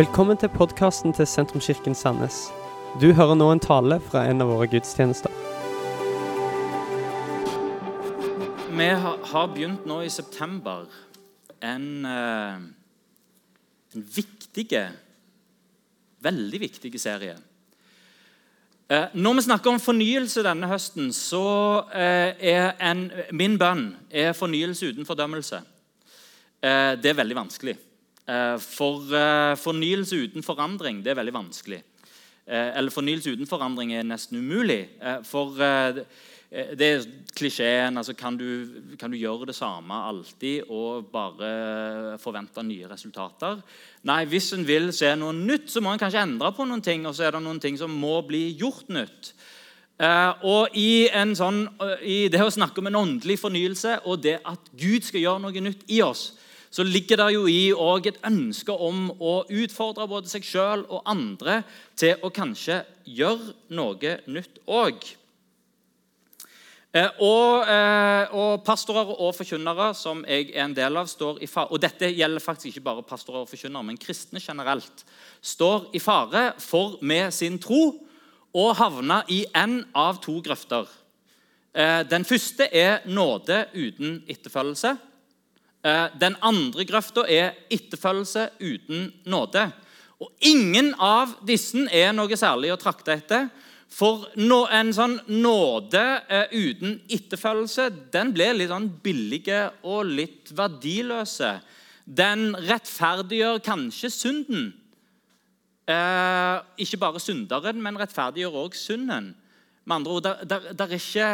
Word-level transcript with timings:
Velkommen 0.00 0.38
til 0.40 0.48
podkasten 0.48 1.12
til 1.12 1.26
Sentrumskirken 1.28 1.92
Sandnes. 1.98 2.36
Du 3.02 3.10
hører 3.12 3.34
nå 3.36 3.50
en 3.52 3.60
tale 3.60 3.98
fra 4.00 4.22
en 4.30 4.40
av 4.40 4.48
våre 4.48 4.64
gudstjenester. 4.72 5.34
Vi 8.78 8.86
har 8.94 9.50
begynt 9.52 9.84
nå 9.90 9.98
i 10.00 10.08
september 10.08 10.86
en, 11.60 12.06
eh, 12.06 12.62
en 13.94 14.06
viktig, 14.14 14.88
veldig 16.22 16.60
viktig 16.60 17.00
serie. 17.00 17.36
Eh, 18.88 19.06
Når 19.12 19.34
vi 19.34 19.42
snakker 19.42 19.70
om 19.70 19.80
fornyelse 19.80 20.42
denne 20.42 20.66
høsten, 20.66 21.12
så 21.12 21.84
eh, 21.92 22.32
er 22.40 22.72
en, 22.80 23.10
min 23.32 23.58
bønn 23.58 23.96
er 24.10 24.32
fornyelse 24.32 24.94
uten 24.94 25.04
fordømmelse. 25.04 25.60
Det 26.62 27.06
er 27.06 27.14
veldig 27.14 27.36
vanskelig. 27.36 27.76
Eh, 28.30 28.56
For 28.62 29.14
eh, 29.16 29.56
fornyelse 29.58 30.18
uten 30.26 30.44
forandring 30.46 31.02
det 31.04 31.12
er 31.12 31.18
veldig 31.18 31.34
vanskelig. 31.34 31.80
Eh, 32.46 32.76
Eller 32.78 32.94
fornyelse 32.94 33.34
uten 33.34 33.48
forandring 33.48 33.94
er 33.94 34.06
nesten 34.06 34.38
umulig. 34.38 34.84
For 35.26 35.56
det 36.50 36.86
er 36.86 37.04
klisjeen. 37.36 37.96
altså 37.96 38.12
kan 38.14 38.36
du, 38.36 38.66
kan 38.98 39.10
du 39.10 39.16
gjøre 39.16 39.46
det 39.46 39.54
samme 39.54 39.94
alltid 39.94 40.66
og 40.68 41.06
bare 41.12 42.18
forvente 42.18 42.62
nye 42.66 42.88
resultater? 42.90 43.60
Nei, 44.02 44.24
hvis 44.24 44.52
en 44.56 44.66
vil 44.66 44.90
se 44.92 45.12
noe 45.14 45.32
nytt, 45.32 45.70
så 45.70 45.80
må 45.80 45.92
en 45.92 46.02
kanskje 46.02 46.24
endre 46.24 46.50
på 46.52 46.66
noen 46.66 46.82
ting. 46.82 47.06
Og 47.06 47.14
så 47.14 47.28
er 47.28 47.36
det 47.36 47.44
noen 47.44 47.62
ting 47.62 47.78
som 47.78 47.94
må 47.94 48.18
bli 48.26 48.48
gjort 48.58 48.90
nytt. 48.90 49.30
Og 50.42 50.74
i, 50.74 51.06
sånn, 51.38 51.68
I 52.02 52.26
det 52.32 52.42
å 52.42 52.50
snakke 52.50 52.82
om 52.82 52.90
en 52.90 52.98
åndelig 52.98 53.38
fornyelse 53.38 54.00
og 54.10 54.22
det 54.24 54.40
at 54.42 54.72
Gud 54.74 55.06
skal 55.06 55.22
gjøre 55.22 55.44
noe 55.44 55.66
nytt 55.68 55.86
i 55.86 56.02
oss, 56.02 56.32
så 56.70 56.84
ligger 56.86 57.18
det 57.18 57.30
jo 57.34 57.46
i 57.50 57.72
òg 57.74 58.06
et 58.06 58.20
ønske 58.26 58.70
om 58.70 59.08
å 59.18 59.40
utfordre 59.50 60.06
både 60.10 60.30
seg 60.30 60.46
sjøl 60.46 60.84
og 60.86 61.02
andre 61.10 61.64
til 61.98 62.20
å 62.22 62.30
kanskje 62.30 62.84
gjøre 63.10 63.56
noe 63.74 64.20
nytt 64.30 64.62
òg. 64.70 65.02
Eh, 66.90 67.10
og, 67.22 67.68
eh, 67.70 68.32
og 68.34 68.64
pastorer 68.66 69.12
og 69.14 69.34
forkynnere, 69.36 69.92
som 69.94 70.24
jeg 70.26 70.48
er 70.50 70.64
en 70.64 70.74
del 70.74 70.96
av, 70.98 71.06
står 71.06 71.38
i 71.42 71.46
fare 71.46 71.70
Og 71.70 71.78
dette 71.78 72.08
gjelder 72.10 72.42
faktisk 72.42 72.72
ikke 72.72 72.86
bare 72.88 73.02
pastorer 73.06 73.44
og 73.44 73.50
forkynnere, 73.50 73.84
men 73.86 73.98
kristne 73.98 74.42
generelt. 74.42 75.04
Står 75.40 75.90
i 75.94 76.00
fare 76.02 76.54
for 76.58 76.98
med 77.00 77.30
sin 77.32 77.58
tro 77.58 77.94
å 78.54 78.74
havne 78.74 79.22
i 79.28 79.44
en 79.54 79.84
av 79.94 80.18
to 80.20 80.40
grøfter. 80.42 80.88
Eh, 81.74 82.02
den 82.02 82.24
første 82.24 82.66
er 82.74 83.06
nåde 83.06 83.68
uten 83.74 84.24
etterfølgelse. 84.26 84.96
Eh, 85.82 86.06
Den 86.20 86.36
andre 86.42 86.84
grøfta 86.84 87.24
er 87.28 87.54
etterfølgelse 87.72 88.50
uten 88.60 89.12
nåde. 89.24 89.70
Og 90.20 90.32
Ingen 90.44 90.92
av 91.00 91.38
disse 91.46 91.86
er 91.92 92.12
noe 92.12 92.36
særlig 92.36 92.72
å 92.74 92.80
trakte 92.80 93.16
etter. 93.16 93.48
For 93.90 94.28
en 94.36 94.92
sånn 94.94 95.16
nåde 95.26 96.02
eh, 96.30 96.52
uten 96.52 97.00
etterfølgelse 97.10 97.88
den 98.12 98.34
blir 98.36 98.54
litt 98.54 98.70
sånn 98.70 98.90
billige 99.02 99.64
og 99.82 100.06
litt 100.06 100.52
verdiløse. 100.54 101.56
Den 102.04 102.52
rettferdiggjør 102.54 103.58
kanskje 103.64 104.12
synden. 104.14 104.68
Eh, 105.90 106.56
ikke 106.84 107.00
bare 107.02 107.22
synderen, 107.22 107.80
men 107.82 107.98
rettferdiggjør 107.98 108.60
òg 108.66 108.76
synden. 108.78 109.32
Med 109.84 109.96
andre 109.96 110.12
ord, 110.12 110.22
der, 110.28 110.44
der, 110.44 110.70
der 110.76 110.92
er 110.92 111.00
ikke 111.00 111.30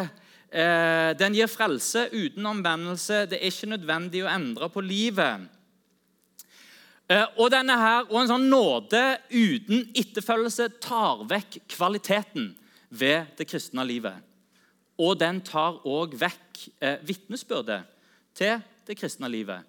den 0.57 1.35
gir 1.37 1.51
frelse 1.53 2.07
uten 2.15 2.47
omvendelse. 2.49 3.27
Det 3.29 3.37
er 3.37 3.51
ikke 3.51 3.69
nødvendig 3.75 4.23
å 4.25 4.31
endre 4.33 4.71
på 4.73 4.81
livet. 4.81 5.45
Eh, 7.07 7.27
og, 7.39 7.53
denne 7.55 7.77
her, 7.79 8.07
og 8.11 8.19
en 8.19 8.31
sånn 8.33 8.49
nåde 8.51 9.03
uten 9.31 9.85
etterfølgelse 9.95 10.73
tar 10.83 11.23
vekk 11.31 11.61
kvaliteten 11.77 12.49
ved 12.91 13.31
det 13.39 13.47
kristne 13.47 13.85
livet. 13.87 14.19
Og 14.99 15.15
den 15.21 15.39
tar 15.47 15.79
òg 15.87 16.17
vekk 16.19 16.65
eh, 16.83 16.99
vitnesbyrdet 17.07 17.87
til 18.37 18.59
det 18.89 18.99
kristne 18.99 19.31
livet. 19.31 19.63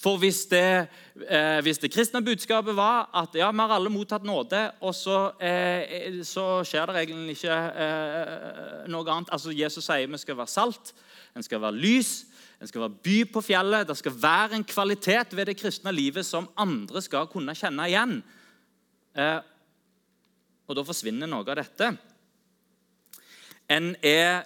For 0.00 0.18
hvis 0.18 0.42
det, 0.50 0.88
eh, 1.28 1.60
hvis 1.62 1.78
det 1.78 1.92
kristne 1.94 2.20
budskapet 2.24 2.76
var 2.76 3.08
at 3.14 3.36
ja, 3.38 3.50
vi 3.54 3.62
har 3.62 3.74
alle 3.76 3.92
mottatt 3.92 4.24
nåde, 4.26 4.60
og 4.80 4.94
så, 4.94 5.32
eh, 5.40 6.20
så 6.26 6.64
skjer 6.66 6.90
det 6.90 7.02
egentlig 7.04 7.36
ikke 7.38 7.54
eh, 7.54 8.86
noe 8.90 9.06
annet 9.06 9.30
Altså, 9.32 9.54
Jesus 9.54 9.86
sier 9.86 10.10
vi 10.10 10.18
skal 10.18 10.36
være 10.36 10.50
salt, 10.50 10.92
en 11.36 11.46
skal 11.46 11.62
være 11.62 11.78
lys, 11.78 12.24
en 12.60 12.68
skal 12.68 12.84
være 12.86 13.02
by 13.04 13.16
på 13.32 13.42
fjellet. 13.44 13.88
Det 13.88 13.96
skal 13.98 14.16
være 14.22 14.58
en 14.58 14.64
kvalitet 14.64 15.36
ved 15.36 15.46
det 15.50 15.58
kristne 15.58 15.92
livet 15.92 16.26
som 16.26 16.48
andre 16.56 17.02
skal 17.02 17.26
kunne 17.30 17.54
kjenne 17.54 17.88
igjen. 17.90 18.18
Eh, 19.14 19.40
og 20.64 20.78
da 20.78 20.84
forsvinner 20.86 21.30
noe 21.30 21.44
av 21.44 21.58
dette. 21.60 21.90
En 23.70 23.94
er 24.02 24.44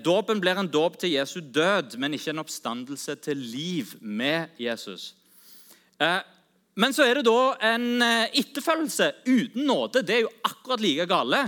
Dåpen 0.00 0.40
blir 0.40 0.56
en 0.56 0.70
dåp 0.72 0.94
til 0.96 1.12
Jesu 1.12 1.40
død, 1.40 1.98
men 2.00 2.14
ikke 2.16 2.32
en 2.32 2.40
oppstandelse 2.40 3.18
til 3.20 3.36
liv 3.36 3.90
med 4.00 4.54
Jesus. 4.56 5.10
Eh, 6.00 6.22
men 6.76 6.94
så 6.96 7.04
er 7.04 7.18
det 7.18 7.26
da 7.28 7.42
en 7.74 8.02
eh, 8.04 8.38
etterfølgelse 8.40 9.10
uten 9.26 9.66
nåde. 9.68 10.00
Det 10.00 10.14
er 10.16 10.22
jo 10.24 10.32
akkurat 10.48 10.80
like 10.80 11.08
gale. 11.10 11.44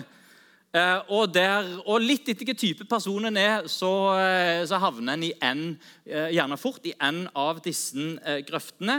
Og, 1.09 1.31
der, 1.33 1.65
og 1.89 2.05
litt 2.05 2.29
etter 2.29 2.45
hvilken 2.45 2.59
type 2.61 2.85
personen 2.87 3.39
er, 3.41 3.65
så, 3.73 3.89
så 4.69 4.79
havner 4.79 5.15
en 5.17 5.23
i 5.25 5.31
en, 5.43 5.63
gjerne 6.05 6.59
fort 6.61 6.85
i 6.87 6.93
en 7.03 7.23
av 7.33 7.63
disse 7.65 7.97
grøftene. 8.47 8.99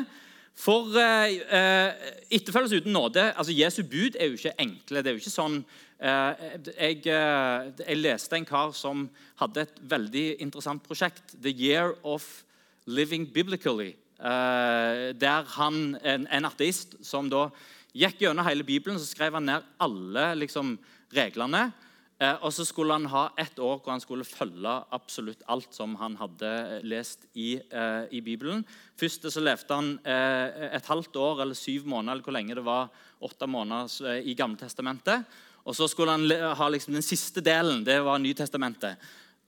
For 0.58 0.98
etterfølgelse 0.98 2.82
uten 2.82 2.98
nåde 2.98 3.28
altså 3.30 3.54
Jesu 3.56 3.84
bud 3.86 4.18
er 4.18 4.32
jo 4.32 4.40
ikke 4.42 4.58
enkle. 4.66 5.06
Det 5.06 5.14
er 5.14 5.16
jo 5.16 5.22
ikke 5.22 5.36
sånn 5.36 5.62
jeg, 6.00 7.02
jeg, 7.04 7.98
leste 8.00 8.38
en 8.38 8.48
kar 8.48 8.72
som 8.78 9.08
hadde 9.42 9.66
et 9.66 9.82
veldig 9.92 10.28
interessant 10.46 10.84
prosjekt. 10.86 11.36
The 11.44 11.52
Year 11.52 11.92
of 12.08 12.28
Living 12.88 13.28
Biblically. 13.34 13.96
Der 14.20 15.52
han, 15.56 15.98
en, 16.04 16.28
en 16.28 16.48
ateist 16.48 16.96
som 17.08 17.28
da 17.32 17.50
gikk 17.96 18.24
gjennom 18.24 18.48
hele 18.48 18.64
Bibelen 18.68 19.00
så 19.00 19.08
skrev 19.08 19.36
han 19.38 19.48
ned 19.50 19.68
alle 19.82 20.26
liksom, 20.40 20.78
reglene. 21.16 21.70
Og 22.44 22.52
så 22.52 22.66
skulle 22.68 22.98
han 22.98 23.08
ha 23.08 23.30
ett 23.40 23.60
år 23.64 23.78
hvor 23.80 23.94
han 23.94 24.04
skulle 24.04 24.28
følge 24.28 24.74
absolutt 24.96 25.46
alt 25.48 25.72
som 25.76 25.94
han 26.02 26.18
hadde 26.20 26.50
lest 26.84 27.24
i, 27.32 27.54
i 28.12 28.20
Bibelen. 28.20 28.66
Først 29.00 29.30
så 29.32 29.44
levde 29.44 29.78
han 29.78 29.94
et 30.04 30.90
halvt 30.92 31.16
år 31.16 31.46
eller 31.46 31.56
syv 31.56 31.88
måneder 31.88 32.18
eller 32.18 32.28
hvor 32.28 32.36
lenge 32.36 32.60
det 32.60 32.66
var, 32.68 32.92
åtte 33.24 33.48
måneder 33.48 34.20
i 34.20 34.36
Gamletestamentet. 34.36 35.24
Og 35.70 35.76
så 35.78 35.86
skulle 35.88 36.16
han 36.16 36.56
ha 36.58 36.68
liksom 36.74 36.96
den 36.98 37.06
siste 37.06 37.44
delen. 37.46 37.84
Det 37.86 38.00
var 38.02 38.18
Nytestamentet. 38.22 38.98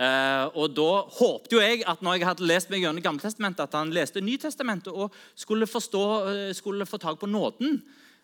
Uh, 0.02 0.48
og 0.58 0.72
Da 0.74 0.92
håpte 1.14 1.54
jo 1.54 1.62
jeg 1.62 1.84
at 1.86 2.00
når 2.02 2.16
jeg 2.18 2.26
hadde 2.26 2.48
lest 2.50 2.72
meg 2.72 2.82
gjennom 2.82 3.04
Gammeltestamentet, 3.06 3.68
at 3.68 3.76
han 3.78 3.92
leste 3.94 4.24
Nytestamentet 4.24 4.90
og 4.94 5.14
skulle, 5.38 5.68
forstå, 5.70 6.06
eh, 6.32 6.54
skulle 6.58 6.88
få 6.90 6.98
tak 6.98 7.20
på 7.22 7.30
nåden. 7.30 7.82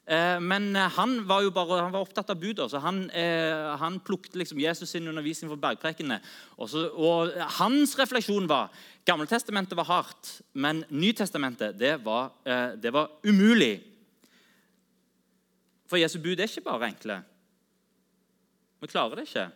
Uh, 0.07 0.39
men 0.41 0.73
han 0.73 1.19
var 1.27 1.43
jo 1.43 1.51
bare, 1.53 1.81
han 1.83 1.93
var 1.93 2.05
opptatt 2.07 2.31
av 2.33 2.39
buda, 2.41 2.65
så 2.71 2.81
han, 2.81 3.03
uh, 3.11 3.75
han 3.77 3.99
plukket 3.99 4.39
liksom 4.39 4.61
Jesus 4.63 4.89
sin 4.89 5.07
undervisning 5.07 5.51
for 5.51 5.61
bergprekene. 5.61 6.17
Og, 6.57 6.73
og 6.95 7.33
Hans 7.59 7.93
refleksjon 7.99 8.49
var 8.49 8.73
Gammeltestamentet 9.05 9.77
var 9.77 9.91
hardt, 9.91 10.37
men 10.53 10.81
Nytestamentet 10.89 11.77
det 11.77 11.97
var, 12.05 12.31
det 12.75 12.91
var 12.91 13.11
umulig. 13.23 13.77
For 15.87 16.01
Jesu 16.01 16.17
bud 16.19 16.39
er 16.39 16.49
ikke 16.49 16.65
bare 16.65 16.89
enkle. 16.89 17.21
Vi 18.81 18.89
klarer 18.91 19.19
det 19.19 19.27
ikke. 19.27 19.47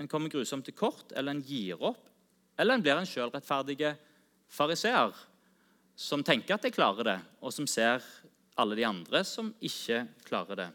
En 0.00 0.08
kommer 0.08 0.32
grusomt 0.32 0.64
til 0.66 0.76
kort, 0.76 1.12
eller 1.12 1.34
en 1.34 1.44
gir 1.44 1.80
opp. 1.82 2.02
Eller 2.58 2.76
en 2.76 2.84
blir 2.84 2.98
en 2.98 3.08
sjølrettferdig 3.08 3.94
fariseer 4.50 5.14
som 6.00 6.24
tenker 6.24 6.56
at 6.56 6.64
de 6.64 6.72
klarer 6.72 7.06
det, 7.06 7.18
og 7.44 7.52
som 7.52 7.66
ser 7.68 8.04
alle 8.60 8.76
de 8.78 8.86
andre 8.88 9.22
som 9.26 9.50
ikke 9.60 10.04
klarer 10.26 10.62
det. 10.62 10.68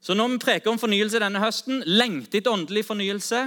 Så 0.00 0.16
når 0.16 0.34
vi 0.34 0.42
preker 0.44 0.72
om 0.72 0.80
fornyelse 0.80 1.20
denne 1.20 1.40
høsten, 1.42 1.82
lengter 1.86 2.40
etter 2.40 2.52
åndelig 2.52 2.86
fornyelse, 2.88 3.40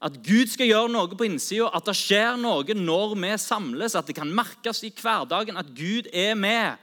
at 0.00 0.16
Gud 0.24 0.48
skal 0.50 0.70
gjøre 0.70 0.90
noe 0.90 1.12
på 1.12 1.26
innsida, 1.28 1.68
at 1.76 1.86
det 1.86 1.96
skjer 1.98 2.38
noe 2.40 2.76
når 2.76 3.14
vi 3.20 3.32
samles, 3.38 3.94
at 3.94 4.08
det 4.08 4.16
kan 4.16 4.30
merkes 4.34 4.82
i 4.86 4.92
hverdagen 4.96 5.60
at 5.60 5.74
Gud 5.76 6.08
er 6.10 6.34
med, 6.38 6.78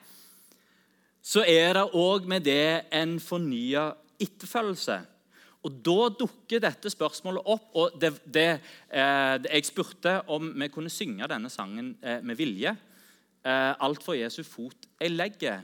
så 1.24 1.44
er 1.44 1.74
det 1.76 1.88
òg 1.98 2.28
med 2.30 2.46
det 2.46 2.88
en 2.96 3.18
fornya 3.20 3.90
etterfølgelse. 4.20 4.98
Og 5.66 5.80
Da 5.84 6.10
dukker 6.20 6.62
dette 6.64 6.90
spørsmålet 6.90 7.42
opp. 7.46 7.70
og 7.76 8.00
det, 8.00 8.14
det, 8.26 8.62
eh, 8.90 9.40
Jeg 9.54 9.66
spurte 9.66 10.22
om 10.30 10.54
vi 10.54 10.68
kunne 10.68 10.90
synge 10.90 11.28
denne 11.28 11.50
sangen 11.50 11.98
eh, 12.02 12.22
med 12.22 12.38
vilje. 12.38 12.78
Eh, 13.46 13.74
'Alt 13.80 14.04
for 14.04 14.14
Jesu 14.14 14.44
fot 14.44 14.88
jeg 15.00 15.12
legger'. 15.12 15.62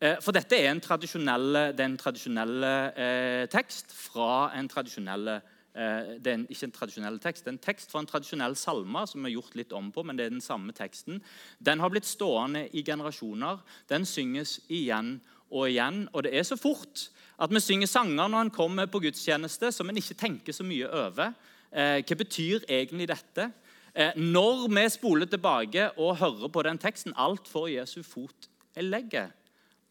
Eh, 0.00 0.16
for 0.20 0.32
dette 0.32 0.56
er 0.56 0.70
en 0.70 0.80
tradisjonell, 0.80 1.76
det 1.76 1.80
er 1.80 1.96
tradisjonell 1.96 2.64
eh, 2.64 3.46
tekst 3.46 3.92
fra 3.92 4.50
en 4.58 4.68
tradisjonell 4.68 5.40
Eh, 5.74 6.20
det 6.22 6.30
er 6.30 6.36
en, 6.38 6.46
ikke 6.46 6.68
en 6.68 6.74
tradisjonell 6.74 7.16
tekst. 7.22 7.44
Det 7.44 7.50
er 7.50 7.56
en 7.56 7.64
tekst 7.66 7.90
fra 7.90 8.02
en 8.02 8.06
tradisjonell 8.06 8.54
salme 8.58 9.00
som 9.10 9.26
er 9.26 9.34
gjort 9.34 9.56
litt 9.58 9.72
om 9.74 9.90
på, 9.94 10.04
men 10.06 10.18
det 10.18 10.28
er 10.28 10.34
den 10.36 10.44
samme 10.44 10.74
teksten. 10.76 11.18
Den 11.58 11.82
har 11.82 11.90
blitt 11.90 12.06
stående 12.06 12.68
i 12.70 12.84
generasjoner. 12.86 13.58
Den 13.90 14.06
synges 14.06 14.60
igjen 14.68 15.16
og 15.54 15.68
igjen. 15.70 16.04
Og 16.12 16.26
det 16.26 16.34
er 16.34 16.46
så 16.46 16.58
fort 16.58 17.08
at 17.40 17.50
vi 17.50 17.62
synger 17.62 17.90
sanger 17.90 18.30
når 18.30 18.46
en 18.46 18.54
kommer 18.54 18.90
på 18.90 19.00
gudstjeneste 19.06 19.70
som 19.74 19.90
en 19.90 19.98
ikke 19.98 20.18
tenker 20.18 20.54
så 20.54 20.66
mye 20.66 20.90
over. 20.90 21.34
Eh, 21.70 22.00
hva 22.02 22.18
betyr 22.18 22.66
egentlig 22.68 23.08
dette? 23.10 23.48
Eh, 23.94 24.14
når 24.18 24.66
vi 24.74 24.84
spoler 24.90 25.30
tilbake 25.30 25.90
og 25.98 26.18
hører 26.18 26.50
på 26.50 26.62
den 26.66 26.78
teksten 26.82 27.14
Alt 27.16 27.48
for 27.50 27.70
Jesu 27.70 28.02
fot 28.02 28.50
jeg 28.74 28.90
legger. 28.90 29.30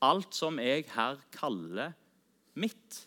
Alt 0.03 0.35
som 0.35 0.59
jeg 0.59 0.85
her 0.91 1.19
kaller 1.31 1.93
mitt. 2.59 2.99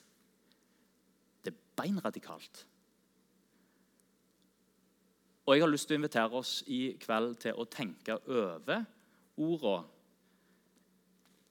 Det 1.45 1.53
er 1.53 1.61
beinradikalt. 1.77 2.65
Og 5.47 5.55
jeg 5.55 5.63
har 5.63 5.71
lyst 5.71 5.87
til 5.87 5.95
å 5.95 6.01
invitere 6.01 6.41
oss 6.41 6.55
i 6.67 6.81
kveld 6.99 7.37
til 7.45 7.61
å 7.61 7.69
tenke 7.71 8.17
over 8.25 8.89
ordene 9.37 9.96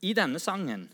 i 0.05 0.13
denne 0.17 0.41
sangen. 0.41 0.87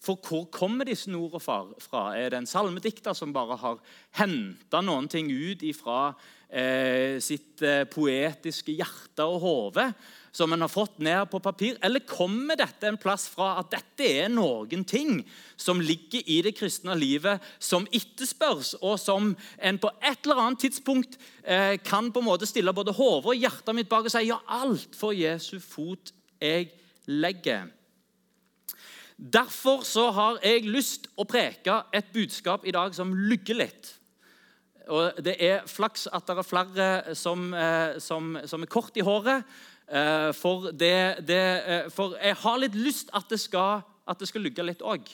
For 0.00 0.16
hvor 0.24 0.46
kommer 0.48 0.88
disse 0.88 1.12
ordene 1.12 1.40
fra? 1.84 2.04
Er 2.16 2.32
det 2.32 2.40
en 2.40 2.48
salmedikter 2.48 3.16
som 3.16 3.34
bare 3.36 3.58
har 3.60 3.82
henta 4.16 4.80
noen 4.80 5.10
ting 5.12 5.28
ut 5.28 5.60
fra 5.76 6.14
eh, 6.48 7.20
sitt 7.20 7.60
eh, 7.60 7.84
poetiske 7.84 8.78
hjerte 8.78 9.28
og 9.28 9.44
hode? 9.44 9.90
som 10.32 10.52
en 10.52 10.60
har 10.60 10.70
fått 10.70 10.98
ned 10.98 11.30
på 11.30 11.40
papir? 11.42 11.78
Eller 11.82 12.04
kommer 12.06 12.58
dette 12.58 12.88
en 12.88 12.98
plass 13.00 13.26
fra 13.30 13.56
at 13.60 13.70
dette 13.72 14.06
er 14.06 14.30
noen 14.32 14.84
ting 14.88 15.20
som 15.60 15.82
ligger 15.82 16.22
i 16.26 16.40
det 16.46 16.54
kristne 16.58 16.94
livet, 16.98 17.42
som 17.58 17.86
etterspørs, 17.92 18.76
og 18.80 18.98
som 19.00 19.32
en 19.58 19.80
på 19.80 19.90
et 19.98 20.24
eller 20.24 20.44
annet 20.44 20.64
tidspunkt 20.66 21.18
eh, 21.42 21.76
kan 21.82 22.12
på 22.12 22.22
en 22.22 22.30
måte 22.30 22.48
stille 22.48 22.74
både 22.76 22.94
hodet 22.96 23.34
og 23.34 23.42
hjertet 23.42 23.76
mitt 23.76 23.90
bak 23.90 24.06
og 24.06 24.14
si 24.14 24.28
ja, 24.28 24.40
alt 24.46 24.96
for 24.98 25.16
Jesu 25.16 25.58
fot 25.62 26.14
jeg 26.40 26.70
legger. 27.10 27.68
Derfor 29.20 29.82
så 29.84 30.06
har 30.16 30.38
jeg 30.40 30.64
lyst 30.64 31.10
å 31.20 31.26
preke 31.28 31.82
et 31.92 32.08
budskap 32.14 32.64
i 32.64 32.72
dag 32.72 32.94
som 32.96 33.12
lugger 33.12 33.58
litt. 33.60 33.96
Og 34.90 35.20
Det 35.22 35.36
er 35.36 35.66
flaks 35.68 36.08
at 36.08 36.26
det 36.26 36.38
er 36.38 36.46
flere 36.46 36.86
som, 37.14 37.52
eh, 37.54 37.98
som, 38.00 38.38
som 38.46 38.62
er 38.62 38.72
kort 38.72 38.96
i 38.96 39.04
håret, 39.04 39.44
Eh, 39.90 40.32
for, 40.38 40.70
det, 40.70 41.26
det, 41.26 41.44
eh, 41.66 41.86
for, 41.90 42.14
jeg 42.14 42.36
har 42.44 42.58
litt 42.62 42.76
lyst 42.78 43.08
at 43.16 43.26
det 43.30 43.40
skal, 43.42 43.82
at 44.06 44.20
det 44.22 44.28
skal 44.30 44.44
lugge 44.46 44.62
litt 44.62 44.84
òg. 44.86 45.08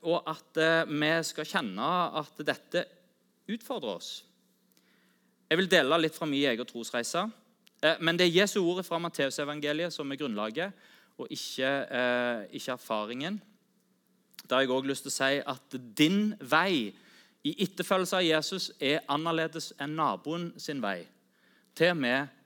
Og 0.00 0.28
at 0.28 0.58
vi 0.88 1.10
skal 1.28 1.46
kjenne 1.46 1.88
at 2.18 2.40
dette 2.44 2.82
utfordrer 3.52 4.00
oss. 4.00 4.08
Jeg 5.48 5.60
vil 5.60 5.68
dele 5.70 5.98
litt 6.00 6.16
fra 6.16 6.26
min 6.28 6.48
egen 6.50 6.66
trosreise. 6.66 7.26
Men 8.00 8.18
det 8.18 8.26
er 8.26 8.40
Jesu 8.40 8.58
ordet 8.62 8.86
fra 8.88 8.98
Matteusevangeliet 9.00 9.94
som 9.94 10.10
er 10.10 10.18
grunnlaget, 10.20 10.72
og 11.20 11.30
ikke, 11.32 11.70
ikke 12.56 12.74
erfaringen. 12.74 13.38
Da 14.44 14.56
har 14.56 14.64
jeg 14.64 14.72
også 14.74 14.90
lyst 14.90 15.06
til 15.06 15.12
å 15.12 15.18
si 15.18 15.40
at 15.52 15.78
din 15.98 16.20
vei 16.40 16.90
i 17.46 17.54
etterfølgelse 17.64 18.18
av 18.18 18.26
Jesus 18.26 18.68
er 18.82 19.04
annerledes 19.08 19.70
enn 19.80 19.96
naboen 19.96 20.50
sin 20.60 20.82
vei. 20.82 21.04
Til 21.76 21.94
og 21.94 22.00
med 22.02 22.36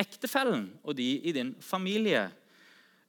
ektefellen 0.00 0.70
og 0.82 0.96
de 0.98 1.10
i 1.28 1.34
din 1.36 1.52
familie. 1.62 2.28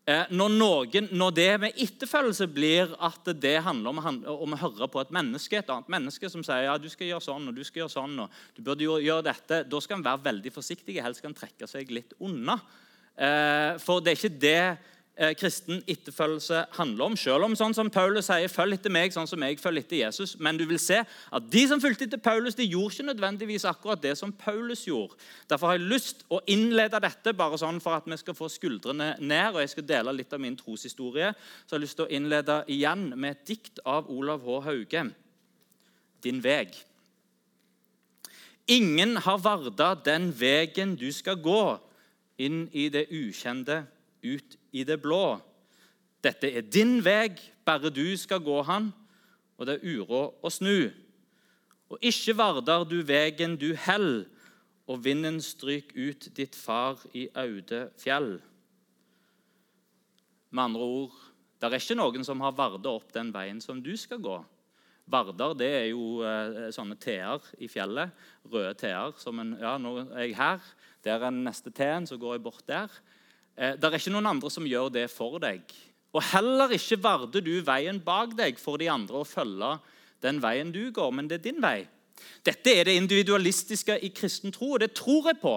Eh, 0.10 0.28
når, 0.34 0.54
noen, 0.58 1.08
når 1.14 1.34
det 1.38 1.50
med 1.62 1.82
etterfølgelse 1.86 2.48
blir 2.50 2.94
at 3.06 3.32
det 3.38 3.56
handler 3.64 3.94
om, 3.94 4.22
om, 4.34 4.56
å 4.56 4.62
høre 4.64 4.90
på 4.92 5.02
et 5.02 5.14
menneske, 5.14 5.60
et 5.62 5.70
annet 5.72 5.92
menneske 5.94 6.30
som 6.30 6.44
sier 6.46 6.66
ja, 6.66 6.78
du 6.82 6.90
skal 6.92 7.12
gjøre 7.12 7.26
sånn 7.26 7.52
og 7.52 7.58
du 7.58 7.62
skal 7.64 7.84
gjøre 7.84 7.96
sånn, 7.96 8.24
og 8.26 8.40
du 8.58 8.64
burde 8.66 8.88
gjøre 9.06 9.28
dette, 9.30 9.62
da 9.70 9.82
skal 9.82 10.00
en 10.00 10.08
være 10.10 10.26
veldig 10.26 10.54
forsiktig. 10.54 10.98
Helst 11.06 11.22
skal 11.22 11.32
en 11.32 11.38
trekke 11.38 11.70
seg 11.70 11.94
litt 11.94 12.18
unna. 12.20 12.58
Eh, 13.18 13.80
for 13.80 14.00
det 14.00 14.14
er 14.14 14.20
ikke 14.20 14.42
det 14.42 14.78
eh, 15.22 15.34
kristen 15.36 15.84
etterfølgelse 15.90 16.66
handler 16.78 17.12
om. 17.12 17.16
Selv 17.20 17.46
om 17.46 17.56
sånn 17.58 17.76
som 17.76 17.90
Paulus 17.92 18.30
sier, 18.30 18.48
'følg 18.50 18.74
etter 18.78 18.94
meg 18.94 19.14
sånn 19.14 19.28
som 19.28 19.44
jeg 19.44 19.60
følger 19.60 19.84
etter 19.84 19.98
Jesus'. 20.02 20.40
Men 20.40 20.58
du 20.58 20.66
vil 20.66 20.80
se 20.80 21.04
at 21.04 21.50
de 21.52 21.68
som 21.68 21.82
fulgte 21.82 22.08
etter 22.08 22.18
Paulus, 22.18 22.56
de 22.56 22.68
gjorde 22.68 22.96
ikke 22.96 23.14
nødvendigvis 23.14 23.66
akkurat 23.66 24.02
det 24.02 24.18
som 24.18 24.32
Paulus 24.32 24.86
gjorde. 24.86 25.16
Derfor 25.50 25.68
har 25.68 25.78
jeg 25.78 25.90
lyst 25.90 26.24
å 26.30 26.40
innlede 26.48 27.02
dette 27.02 27.34
bare 27.34 27.58
sånn 27.58 27.82
for 27.82 27.94
at 27.94 28.06
vi 28.06 28.18
skal 28.18 28.34
få 28.34 28.50
skuldrene 28.50 29.16
ned. 29.20 29.56
og 29.56 29.62
Jeg 29.62 29.70
skal 29.70 29.84
dele 29.84 30.14
litt 30.14 30.34
av 30.34 30.40
min 30.40 30.58
troshistorie. 30.58 31.34
Så 31.68 31.76
jeg 31.76 31.80
har 31.80 31.86
lyst 31.86 31.96
til 31.98 32.06
å 32.06 32.12
innlede 32.12 32.64
igjen 32.68 33.14
med 33.18 33.32
et 33.32 33.46
dikt 33.46 33.80
av 33.86 34.10
Olav 34.10 34.42
H. 34.42 34.62
Hauge. 34.62 35.12
'Din 36.22 36.42
veg'. 36.42 36.86
Ingen 38.68 39.18
har 39.18 39.38
varda 39.38 39.96
den 39.96 40.32
vegen 40.32 40.96
du 40.96 41.12
skal 41.12 41.36
gå, 41.36 41.80
inn 42.46 42.66
i 42.74 42.88
det 42.94 43.08
ukjente, 43.14 43.84
ut 44.24 44.58
i 44.72 44.84
det 44.88 45.00
blå. 45.02 45.40
Dette 46.22 46.50
er 46.52 46.66
din 46.66 47.00
veg, 47.06 47.40
bare 47.66 47.90
du 47.94 48.06
skal 48.18 48.44
gå 48.44 48.60
han, 48.68 48.92
og 49.58 49.68
det 49.68 49.78
er 49.78 49.98
uråd 49.98 50.46
å 50.46 50.52
snu. 50.54 50.92
Og 51.92 52.06
ikke 52.06 52.38
vardar 52.38 52.86
du 52.88 53.02
vegen 53.06 53.58
du 53.60 53.72
hell, 53.76 54.26
og 54.90 55.04
vinden 55.06 55.40
stryk 55.44 55.94
ut 55.96 56.30
ditt 56.36 56.56
far 56.58 57.02
i 57.14 57.28
aude 57.38 57.86
fjell. 58.02 58.34
Med 60.52 60.64
andre 60.64 60.88
ord, 60.88 61.20
det 61.62 61.70
er 61.70 61.78
ikke 61.78 62.00
noen 62.00 62.26
som 62.28 62.42
har 62.44 62.56
varda 62.58 62.92
opp 62.92 63.14
den 63.14 63.30
veien 63.34 63.62
som 63.64 63.80
du 63.84 63.94
skal 64.00 64.20
gå. 64.24 64.40
Vardar 65.10 65.56
det 65.58 65.70
er 65.70 65.88
jo 65.92 66.22
eh, 66.26 66.70
sånne 66.74 66.98
T-er 67.02 67.48
i 67.60 67.70
fjellet. 67.72 68.12
Røde 68.52 68.74
T-er. 68.80 69.16
som 69.18 69.40
en, 69.42 69.56
ja, 69.60 69.78
Nå 69.82 69.96
er 70.04 70.28
jeg 70.28 70.36
her, 70.38 70.60
der 71.04 71.18
er 71.18 71.30
den 71.30 71.44
neste 71.48 71.72
T-en, 71.74 72.08
så 72.08 72.18
går 72.18 72.38
jeg 72.38 72.44
bort 72.44 72.68
der. 72.68 72.92
Eh, 73.58 73.76
det 73.76 73.88
er 73.88 73.98
ikke 73.98 74.14
noen 74.14 74.30
andre 74.32 74.52
som 74.54 74.68
gjør 74.68 74.92
det 74.94 75.08
for 75.12 75.40
deg. 75.42 75.66
Og 76.12 76.24
heller 76.34 76.76
ikke 76.76 77.00
varder 77.02 77.44
du 77.44 77.54
veien 77.64 78.00
bak 78.04 78.36
deg 78.38 78.60
for 78.60 78.80
de 78.80 78.90
andre 78.92 79.22
å 79.22 79.28
følge 79.28 79.78
den 80.22 80.42
veien 80.44 80.72
du 80.72 80.92
går, 80.94 81.12
men 81.16 81.28
det 81.28 81.40
er 81.40 81.46
din 81.50 81.62
vei. 81.64 81.88
Dette 82.46 82.74
er 82.78 82.86
det 82.86 82.98
individualistiske 83.00 83.98
i 84.06 84.12
kristen 84.14 84.54
tro, 84.54 84.76
og 84.76 84.84
det 84.84 84.94
tror 84.98 85.32
jeg 85.32 85.40
på. 85.42 85.56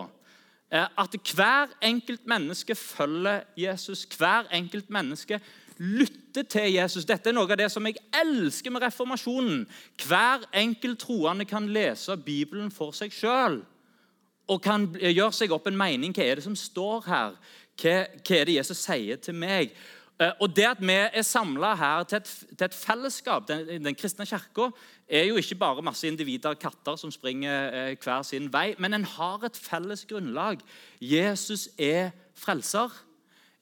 Eh, 0.73 0.87
at 0.99 1.17
hver 1.35 1.75
enkelt 1.85 2.26
menneske 2.26 2.75
følger 2.75 3.44
Jesus. 3.56 4.06
Hver 4.17 4.49
enkelt 4.52 4.90
menneske 4.90 5.40
lytter 5.79 6.47
til 6.49 6.73
Jesus. 6.75 7.06
Dette 7.09 7.31
er 7.31 7.37
noe 7.37 7.50
av 7.50 7.59
det 7.59 7.71
som 7.73 7.87
jeg 7.87 8.00
elsker 8.21 8.75
med 8.75 8.85
reformasjonen. 8.85 9.65
Hver 10.06 10.47
enkelt 10.55 11.00
troende 11.03 11.47
kan 11.49 11.69
lese 11.73 12.17
Bibelen 12.17 12.71
for 12.75 12.94
seg 12.97 13.15
sjøl 13.15 13.62
og 14.44 14.61
kan 14.62 14.91
gjøre 15.00 15.32
seg 15.32 15.53
opp 15.56 15.69
en 15.71 15.79
mening. 15.79 16.12
Hva 16.15 16.25
er 16.25 16.38
det 16.38 16.47
som 16.47 16.56
står 16.59 17.06
her? 17.09 17.37
Hva 17.81 17.99
er 18.38 18.49
det 18.49 18.59
Jesus 18.59 18.83
sier 18.85 19.21
til 19.23 19.37
meg? 19.38 19.73
Eh, 20.21 20.31
og 20.40 20.57
Det 20.57 20.66
at 20.69 20.81
vi 20.81 20.95
er 20.95 21.23
samla 21.26 21.75
her 21.75 22.04
til 22.04 22.16
et, 22.16 22.28
til 22.59 22.64
et, 22.64 22.75
fellesskap, 22.75 23.49
den, 23.49 23.85
den 23.85 23.97
kristne 23.99 24.26
kirka, 24.26 24.69
er 25.09 25.25
jo 25.25 25.37
ikke 25.37 25.59
bare 25.59 25.83
masse 25.83 26.07
individer, 26.07 26.54
og 26.54 26.59
katter, 26.59 26.97
som 26.97 27.11
springer 27.11 27.71
eh, 27.90 27.97
hver 27.99 28.23
sin 28.23 28.52
vei, 28.52 28.75
men 28.78 28.95
en 28.95 29.04
har 29.04 29.45
et 29.45 29.57
felles 29.57 30.04
grunnlag. 30.07 30.62
Jesus 31.00 31.69
er 31.78 32.12
frelser. 32.35 32.93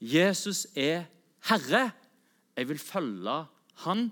Jesus 0.00 0.66
er 0.76 1.04
herre. 1.48 1.90
Jeg 2.56 2.68
vil 2.68 2.78
følge 2.78 3.46
han, 3.86 4.10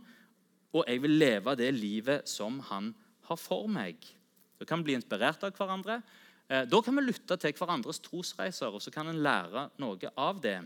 og 0.73 0.85
jeg 0.87 1.02
vil 1.02 1.18
leve 1.20 1.56
det 1.59 1.75
livet 1.75 2.28
som 2.30 2.61
han 2.70 2.94
har 3.28 3.38
for 3.38 3.66
meg. 3.70 3.97
Da 4.59 4.64
kan 4.68 4.80
vi 4.80 4.90
bli 4.90 4.99
inspirert 4.99 5.44
av 5.44 5.56
hverandre. 5.56 6.00
Eh, 6.49 6.64
da 6.68 6.82
kan 6.82 6.97
vi 6.97 7.02
lytte 7.04 7.37
til 7.40 7.54
hverandres 7.56 8.00
trosreiser, 8.04 8.73
og 8.73 8.82
så 8.82 8.90
kan 8.94 9.09
en 9.11 9.23
lære 9.23 9.68
noe 9.82 10.12
av 10.16 10.40
det. 10.42 10.61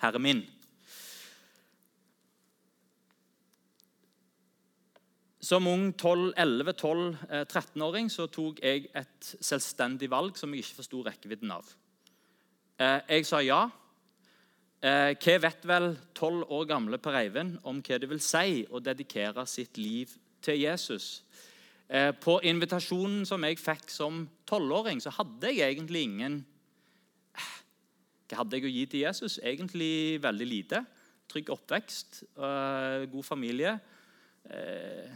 Herre 0.00 0.20
min. 0.22 0.42
Som 5.40 5.66
ung 5.66 5.94
11-12-13-åring 5.96 8.10
så 8.12 8.26
tok 8.28 8.60
jeg 8.60 8.90
et 8.92 9.36
selvstendig 9.40 10.10
valg 10.12 10.36
som 10.36 10.52
jeg 10.52 10.66
ikke 10.66 10.82
forsto 10.82 11.00
rekkevidden 11.06 11.50
av. 11.54 11.64
Eh, 12.80 13.00
jeg 13.16 13.26
sa 13.28 13.40
ja. 13.44 13.68
Eh, 14.80 15.12
hva 15.12 15.32
vet 15.42 15.66
vel 15.68 15.90
tolv 16.16 16.46
år 16.56 16.62
gamle 16.70 16.96
Per 17.04 17.16
Eivind 17.18 17.58
om 17.68 17.82
hva 17.84 17.98
det 18.00 18.08
vil 18.08 18.20
si 18.24 18.62
å 18.64 18.80
dedikere 18.80 19.42
sitt 19.44 19.76
liv 19.76 20.14
til 20.40 20.56
Jesus? 20.62 21.20
Eh, 21.84 22.14
på 22.16 22.38
invitasjonen 22.48 23.26
som 23.28 23.44
jeg 23.44 23.58
fikk 23.60 23.92
som 23.92 24.22
tolvåring, 24.48 25.02
så 25.04 25.12
hadde 25.12 25.52
jeg 25.52 25.74
egentlig 25.74 26.06
ingen 26.08 26.40
Hva 28.30 28.38
hadde 28.38 28.56
jeg 28.56 28.68
å 28.68 28.70
gi 28.70 28.86
til 28.86 29.00
Jesus? 29.02 29.40
Egentlig 29.42 30.22
veldig 30.22 30.46
lite. 30.46 30.84
Trygg 31.28 31.50
oppvekst, 31.50 32.22
eh, 32.38 33.04
god 33.10 33.26
familie. 33.26 33.72
Eh, 34.48 35.10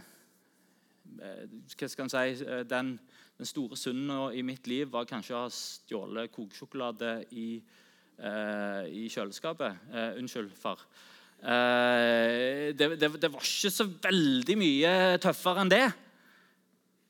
hva 1.15 1.89
skal 1.89 2.03
en 2.03 2.11
si 2.11 2.45
Den, 2.69 2.99
den 3.37 3.49
store 3.49 3.77
synden 3.79 4.35
i 4.35 4.43
mitt 4.43 4.67
liv 4.67 4.91
var 4.91 5.07
kanskje 5.09 5.33
å 5.33 5.45
ha 5.45 5.49
stjålet 5.49 6.31
kokesjokolade 6.31 7.23
i, 7.31 7.63
i 8.15 9.07
kjøleskapet. 9.11 9.89
unnskyld, 10.15 10.51
far. 10.55 10.79
Det, 11.41 12.87
det, 12.95 13.09
det 13.21 13.29
var 13.33 13.43
ikke 13.43 13.71
så 13.73 13.85
veldig 13.85 14.55
mye 14.57 14.93
tøffere 15.21 15.65
enn 15.65 15.73
det. 15.73 15.85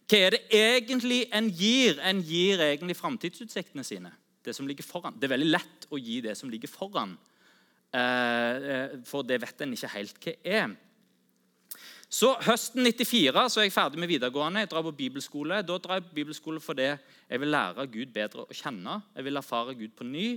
Hva 0.06 0.20
er 0.22 0.36
det 0.36 0.42
egentlig 0.54 1.24
en 1.34 1.48
gir? 1.50 1.98
En 2.06 2.20
gir 2.22 2.62
egentlig 2.62 2.98
framtidsutsiktene 3.00 3.86
sine. 3.86 4.12
Det 4.46 4.54
som 4.54 4.68
ligger 4.70 4.86
foran. 4.86 5.16
Det 5.18 5.26
er 5.26 5.34
veldig 5.34 5.54
lett 5.56 5.88
å 5.90 5.98
gi 5.98 6.20
det 6.22 6.36
som 6.38 6.52
ligger 6.52 6.70
foran, 6.70 7.16
eh, 7.90 9.00
for 9.10 9.26
det 9.26 9.40
vet 9.42 9.62
en 9.66 9.74
ikke 9.74 9.94
helt 9.96 10.20
hva 10.22 10.36
er. 10.44 10.76
Så 12.06 12.36
Høsten 12.46 12.86
94 12.86 13.48
så 13.50 13.60
er 13.60 13.66
jeg 13.66 13.74
ferdig 13.74 14.00
med 14.00 14.12
videregående. 14.12 14.62
Jeg 14.62 14.70
drar 14.70 14.86
på 14.86 14.94
bibelskole. 14.94 15.64
Da 15.66 15.80
drar 15.82 15.98
jeg 15.98 16.06
på 16.06 16.20
bibelskole 16.20 16.62
fordi 16.62 16.92
jeg 16.94 17.42
vil 17.42 17.50
lære 17.50 17.88
Gud 17.90 18.14
bedre 18.14 18.46
å 18.46 18.54
kjenne. 18.54 19.02
Jeg 19.16 19.26
vil 19.26 19.42
erfare 19.42 19.74
Gud 19.74 19.98
på 19.98 20.06
ny. 20.06 20.28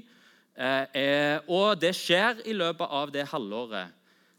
Eh, 0.58 1.38
og 1.46 1.78
det 1.78 1.92
skjer 1.94 2.40
i 2.50 2.54
løpet 2.56 2.90
av 2.90 3.12
det 3.14 3.28
halvåret. 3.30 3.94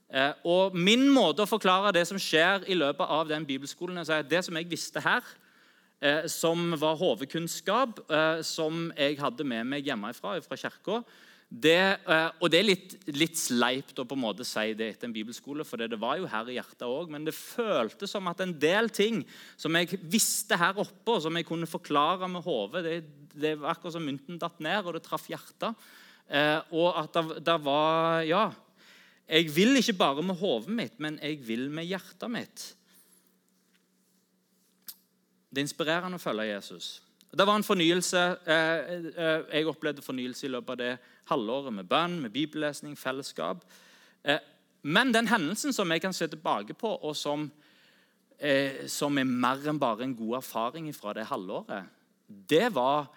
Eh, 0.09 0.33
og 0.51 0.75
Min 0.75 1.07
måte 1.13 1.45
å 1.45 1.49
forklare 1.49 1.93
det 1.95 2.03
som 2.09 2.19
skjer 2.19 2.65
i 2.67 2.75
løpet 2.75 3.07
av 3.07 3.29
den 3.29 3.45
bibelskolen, 3.47 4.01
er 4.01 4.19
at 4.19 4.29
det 4.29 4.43
som 4.43 4.57
jeg 4.59 4.67
visste 4.67 4.99
her, 5.05 5.23
eh, 6.01 6.27
som 6.27 6.75
var 6.75 6.99
hovedkunnskap, 6.99 8.03
som 8.43 8.91
jeg 8.97 9.19
hadde 9.19 9.47
med 9.47 9.65
meg 9.65 9.87
hjemmefra 9.87 10.41
fra 10.43 10.59
kirka 10.59 11.03
det, 11.49 11.97
og 12.39 12.51
det 12.53 12.59
er 12.59 12.65
litt, 12.67 12.91
litt 13.09 13.37
sleipt 13.39 13.97
å 13.97 14.03
på 14.05 14.13
en 14.13 14.21
måte 14.21 14.45
si 14.45 14.75
det 14.77 14.91
etter 14.91 15.07
en 15.07 15.15
bibelskole, 15.15 15.65
for 15.65 15.81
det 15.81 15.97
var 15.97 16.19
jo 16.19 16.27
her 16.29 16.45
i 16.45 16.59
hjertet 16.59 16.85
òg, 16.85 17.09
men 17.09 17.25
det 17.25 17.33
føltes 17.33 18.13
som 18.13 18.27
at 18.29 18.43
en 18.45 18.53
del 18.53 18.91
ting 18.93 19.23
som 19.57 19.73
jeg 19.73 19.97
visste 20.13 20.59
her 20.61 20.77
oppe, 20.77 21.15
og 21.15 21.23
som 21.25 21.33
jeg 21.33 21.47
kunne 21.49 21.65
forklare 21.65 22.29
med 22.29 22.45
hodet, 22.45 22.83
det, 22.85 22.99
det, 23.33 23.55
var 23.57 23.73
akkurat 23.73 23.97
som 23.97 24.05
mynten 24.05 24.37
datt 24.37 24.61
ned, 24.61 24.85
og 24.85 24.93
det 24.93 25.01
traff 25.07 25.25
hjertet. 25.25 25.73
Og 26.29 26.97
at 26.99 27.15
det, 27.45 27.55
var 27.65 28.21
Ja. 28.27 28.49
Jeg 29.29 29.55
vil 29.55 29.77
ikke 29.77 29.93
bare 29.93 30.23
med 30.25 30.35
hodet 30.35 30.69
mitt, 30.73 30.99
men 30.99 31.19
jeg 31.21 31.47
vil 31.47 31.69
med 31.69 31.85
hjertet 31.85 32.31
mitt. 32.31 32.63
Det 35.49 35.61
er 35.61 35.65
inspirerende 35.65 36.17
å 36.17 36.21
følge 36.21 36.47
Jesus. 36.51 36.99
Det 37.29 37.45
var 37.45 37.59
en 37.59 37.65
fornyelse. 37.65 38.21
Eh, 38.45 38.79
eh, 39.13 39.41
jeg 39.53 39.69
opplevde 39.69 40.01
fornyelse 40.01 40.47
i 40.47 40.51
løpet 40.53 40.73
av 40.73 40.77
det 40.81 40.91
halvåret 41.29 41.73
med 41.73 41.89
bønn, 41.89 42.19
med 42.21 42.33
bibellesning, 42.33 42.97
fellesskap. 42.97 43.61
Eh, 44.23 44.41
men 44.81 45.13
den 45.13 45.29
hendelsen 45.29 45.73
som 45.73 45.91
jeg 45.91 46.01
kan 46.01 46.13
se 46.13 46.27
tilbake 46.27 46.73
på, 46.73 46.89
og 46.89 47.15
som, 47.15 47.49
som 48.87 49.17
er 49.19 49.27
mer 49.27 49.65
enn 49.67 49.81
bare 49.81 50.05
en 50.05 50.15
god 50.15 50.37
erfaring 50.37 50.85
fra 50.95 51.11
det 51.13 51.25
halvåret, 51.27 51.89
det 52.49 52.69
var 52.73 53.09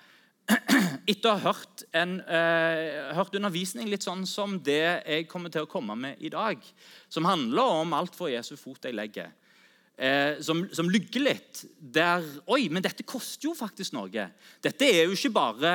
etter 1.11 1.29
å 1.31 1.37
ha 1.37 1.53
hørt, 1.53 1.85
en, 1.95 2.17
eh, 2.21 3.13
hørt, 3.17 3.35
undervisning 3.39 3.89
litt 3.91 4.05
sånn 4.05 4.25
som 4.29 4.57
det 4.65 4.81
jeg 5.07 5.29
kommer 5.31 5.53
til 5.53 5.67
å 5.67 5.71
komme 5.71 5.95
med 5.99 6.23
i 6.23 6.33
dag, 6.33 6.59
som 7.13 7.29
handler 7.29 7.79
om 7.83 7.95
alt 7.97 8.17
for 8.19 8.33
Jesu 8.33 8.57
fot 8.59 8.89
jeg 8.89 8.97
legger, 8.97 9.31
eh, 9.97 10.41
som, 10.43 10.65
som 10.75 10.91
lygger 10.91 11.27
litt 11.29 11.65
der 11.79 12.27
Oi, 12.51 12.67
men 12.73 12.85
dette 12.85 13.07
koster 13.07 13.51
jo 13.51 13.57
faktisk 13.59 13.95
noe. 13.97 14.29
Dette 14.63 14.89
er 14.89 15.07
jo 15.07 15.17
ikke 15.17 15.35
bare 15.37 15.75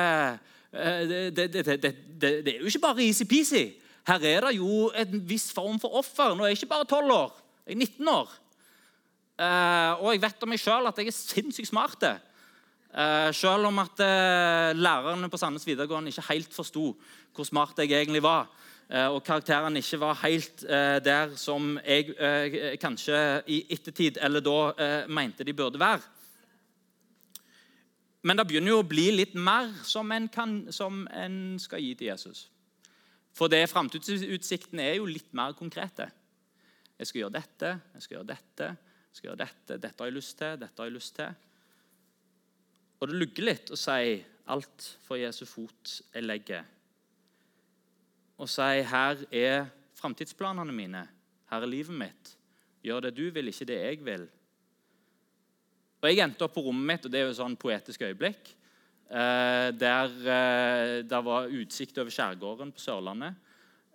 eh, 0.72 1.30
det, 1.32 1.48
det, 1.54 1.64
det, 1.68 1.94
det, 2.20 2.32
er 2.54 2.60
jo 2.60 2.68
ikke 2.68 2.84
bare 2.84 3.06
easy-peasy. 3.06 3.66
Her 4.08 4.24
er 4.24 4.48
det 4.48 4.56
jo 4.58 4.88
en 4.96 5.24
viss 5.28 5.50
form 5.52 5.80
for 5.80 6.00
offer. 6.00 6.36
Nå 6.36 6.44
er 6.44 6.52
jeg 6.52 6.62
ikke 6.62 6.74
bare 6.76 6.88
12 6.88 7.16
år, 7.16 7.40
jeg 7.68 7.76
er 7.76 7.82
19 7.84 8.14
år. 8.14 8.38
Eh, 9.38 9.92
og 10.02 10.12
jeg 10.12 10.24
vet 10.24 10.44
om 10.44 10.50
meg 10.50 10.60
sjøl 10.60 10.88
at 10.90 10.98
jeg 10.98 11.12
er 11.12 11.14
sinnssykt 11.16 11.70
smart. 11.70 12.08
Uh, 12.88 13.28
selv 13.36 13.68
om 13.68 13.78
at 13.82 14.00
uh, 14.00 14.72
lærerne 14.72 15.28
på 15.28 15.36
Sandnes 15.36 15.66
videregående 15.66 16.08
ikke 16.08 16.30
helt 16.30 16.54
forsto 16.56 16.94
hvor 17.36 17.44
smart 17.44 17.76
jeg 17.78 17.92
egentlig 17.92 18.22
var, 18.24 18.46
uh, 18.88 19.10
og 19.12 19.20
karakterene 19.22 19.82
ikke 19.82 20.00
var 20.00 20.16
helt 20.22 20.64
der 21.04 21.34
som 21.36 21.76
jeg 21.84 22.78
kanskje 22.80 23.42
i 23.46 23.58
ettertid 23.70 24.16
eller 24.22 24.40
da 24.40 25.04
mente 25.06 25.44
de 25.44 25.52
burde 25.52 25.78
være. 25.78 26.00
Men 28.22 28.36
det 28.36 28.46
begynner 28.48 28.72
jo 28.72 28.80
å 28.80 28.88
bli 28.88 29.10
litt 29.14 29.34
mer 29.36 29.68
som 29.86 30.10
en, 30.12 30.26
kan, 30.28 30.72
som 30.72 31.04
en 31.12 31.58
skal 31.60 31.84
gi 31.84 31.92
til 31.94 32.08
Jesus. 32.08 32.48
For 33.36 33.52
det 33.52 33.68
framtidsutsiktene 33.70 34.88
er 34.88 34.96
jo 34.98 35.06
litt 35.06 35.30
mer 35.36 35.52
konkrete. 35.54 36.08
Jeg 36.98 37.06
skal 37.06 37.20
gjøre 37.20 37.36
dette, 37.36 37.74
jeg 37.94 38.02
skal 38.02 38.16
gjøre 38.16 38.30
dette, 38.32 38.72
jeg 38.72 39.20
skal 39.20 39.30
gjøre 39.30 39.42
dette, 39.44 39.78
dette 39.78 40.02
har 40.02 40.10
jeg 40.10 40.16
lyst 40.16 40.38
til, 40.40 40.58
dette 40.64 40.82
har 40.82 40.90
jeg 40.90 40.96
lyst 40.96 41.14
til. 41.20 41.47
Og 42.98 43.10
det 43.10 43.18
lugger 43.18 43.46
litt 43.46 43.70
å 43.70 43.78
si 43.78 44.18
alt 44.48 44.88
for 45.06 45.20
Jesu 45.20 45.44
fot 45.46 45.98
jeg 46.14 46.24
legger. 46.24 46.64
Og 48.38 48.50
si 48.50 48.82
her 48.86 49.22
er 49.34 49.68
framtidsplanene 49.98 50.74
mine, 50.74 51.04
her 51.50 51.64
er 51.64 51.70
livet 51.70 51.96
mitt. 51.98 52.34
Gjør 52.86 53.08
det 53.08 53.16
du 53.18 53.26
vil, 53.34 53.50
ikke 53.50 53.66
det 53.68 53.78
jeg 53.82 54.04
vil. 54.06 54.28
Og 55.98 56.06
Jeg 56.06 56.22
endte 56.22 56.46
opp 56.46 56.54
på 56.54 56.62
rommet 56.62 56.86
mitt, 56.92 57.06
og 57.06 57.12
det 57.12 57.20
er 57.20 57.26
jo 57.26 57.34
et 57.34 57.40
sånn 57.40 57.58
poetisk 57.58 58.04
øyeblikk. 58.06 58.52
Eh, 59.08 59.68
der 59.74 60.12
eh, 60.30 61.22
var 61.24 61.50
utsikt 61.50 61.98
over 61.98 62.14
skjærgården 62.14 62.70
på 62.74 62.82
Sørlandet. 62.82 63.34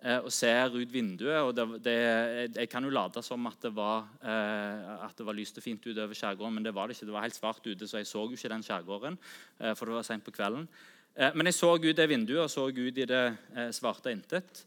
Eh, 0.04 0.18
og 0.20 0.32
ser 0.36 0.74
ut 0.74 0.90
vinduet. 0.92 1.40
og 1.40 1.54
det, 1.56 1.64
det, 1.84 2.56
Jeg 2.56 2.68
kan 2.68 2.84
jo 2.84 2.92
late 2.92 3.22
som 3.24 3.46
at 3.48 3.56
det, 3.62 3.70
var, 3.72 4.04
eh, 4.20 5.04
at 5.06 5.16
det 5.16 5.24
var 5.24 5.32
lyst 5.32 5.56
og 5.56 5.64
fint 5.64 5.86
utover 5.86 6.12
skjærgården, 6.12 6.54
men 6.54 6.64
det 6.64 6.74
var 6.74 6.86
det 6.86 6.96
ikke. 6.96 7.06
Det 7.06 7.14
var 7.14 7.24
helt 7.24 7.38
svart 7.38 7.66
ute, 7.66 7.88
så 7.88 7.96
jeg 7.96 8.06
så 8.06 8.26
jo 8.26 8.36
ikke 8.36 8.50
den 8.52 8.62
skjærgården. 8.62 9.16
Eh, 9.60 9.72
for 9.74 9.86
det 9.86 9.94
var 9.94 10.02
sent 10.04 10.24
på 10.24 10.34
kvelden. 10.34 10.68
Men 11.14 11.46
jeg 11.46 11.54
så 11.54 11.68
ut 11.78 11.96
det 11.96 12.08
vinduet 12.10 12.42
og 12.42 12.50
så 12.50 12.64
ut 12.66 12.96
i 12.98 13.04
det 13.06 13.36
svarte 13.70 14.10
intet. 14.10 14.64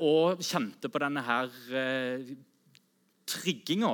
Og 0.00 0.40
kjente 0.40 0.88
på 0.88 1.02
denne 1.02 1.20
her 1.20 1.50
trigginga. 3.28 3.90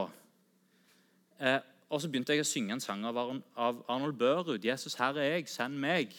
Og 1.91 1.99
så 1.99 2.07
begynte 2.07 2.37
jeg 2.37 2.45
å 2.45 2.47
synge 2.47 2.77
en 2.77 2.85
sang 2.85 3.03
av 3.03 3.83
Arnold 3.91 4.15
Børud. 4.15 4.63
'Jesus, 4.63 4.95
her 4.95 5.19
er 5.19 5.35
jeg, 5.35 5.49
send 5.49 5.75
meg.' 5.75 6.15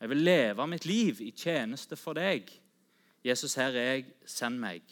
Jeg 0.00 0.08
vil 0.08 0.24
leve 0.24 0.66
mitt 0.66 0.86
liv 0.86 1.20
i 1.20 1.34
tjeneste 1.36 1.92
for 1.96 2.16
deg. 2.16 2.48
Jesus, 3.24 3.54
her 3.54 3.76
er 3.76 3.92
jeg, 3.94 4.04
send 4.24 4.58
meg. 4.60 4.82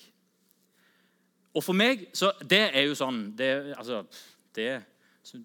Og 1.57 1.65
for 1.65 1.77
meg 1.77 2.09
så 2.17 2.31
Det 2.45 2.61
er 2.69 2.85
jo 2.87 2.97
sånn 2.99 3.33
det, 3.37 3.75
altså, 3.77 4.03
det, 4.55 4.85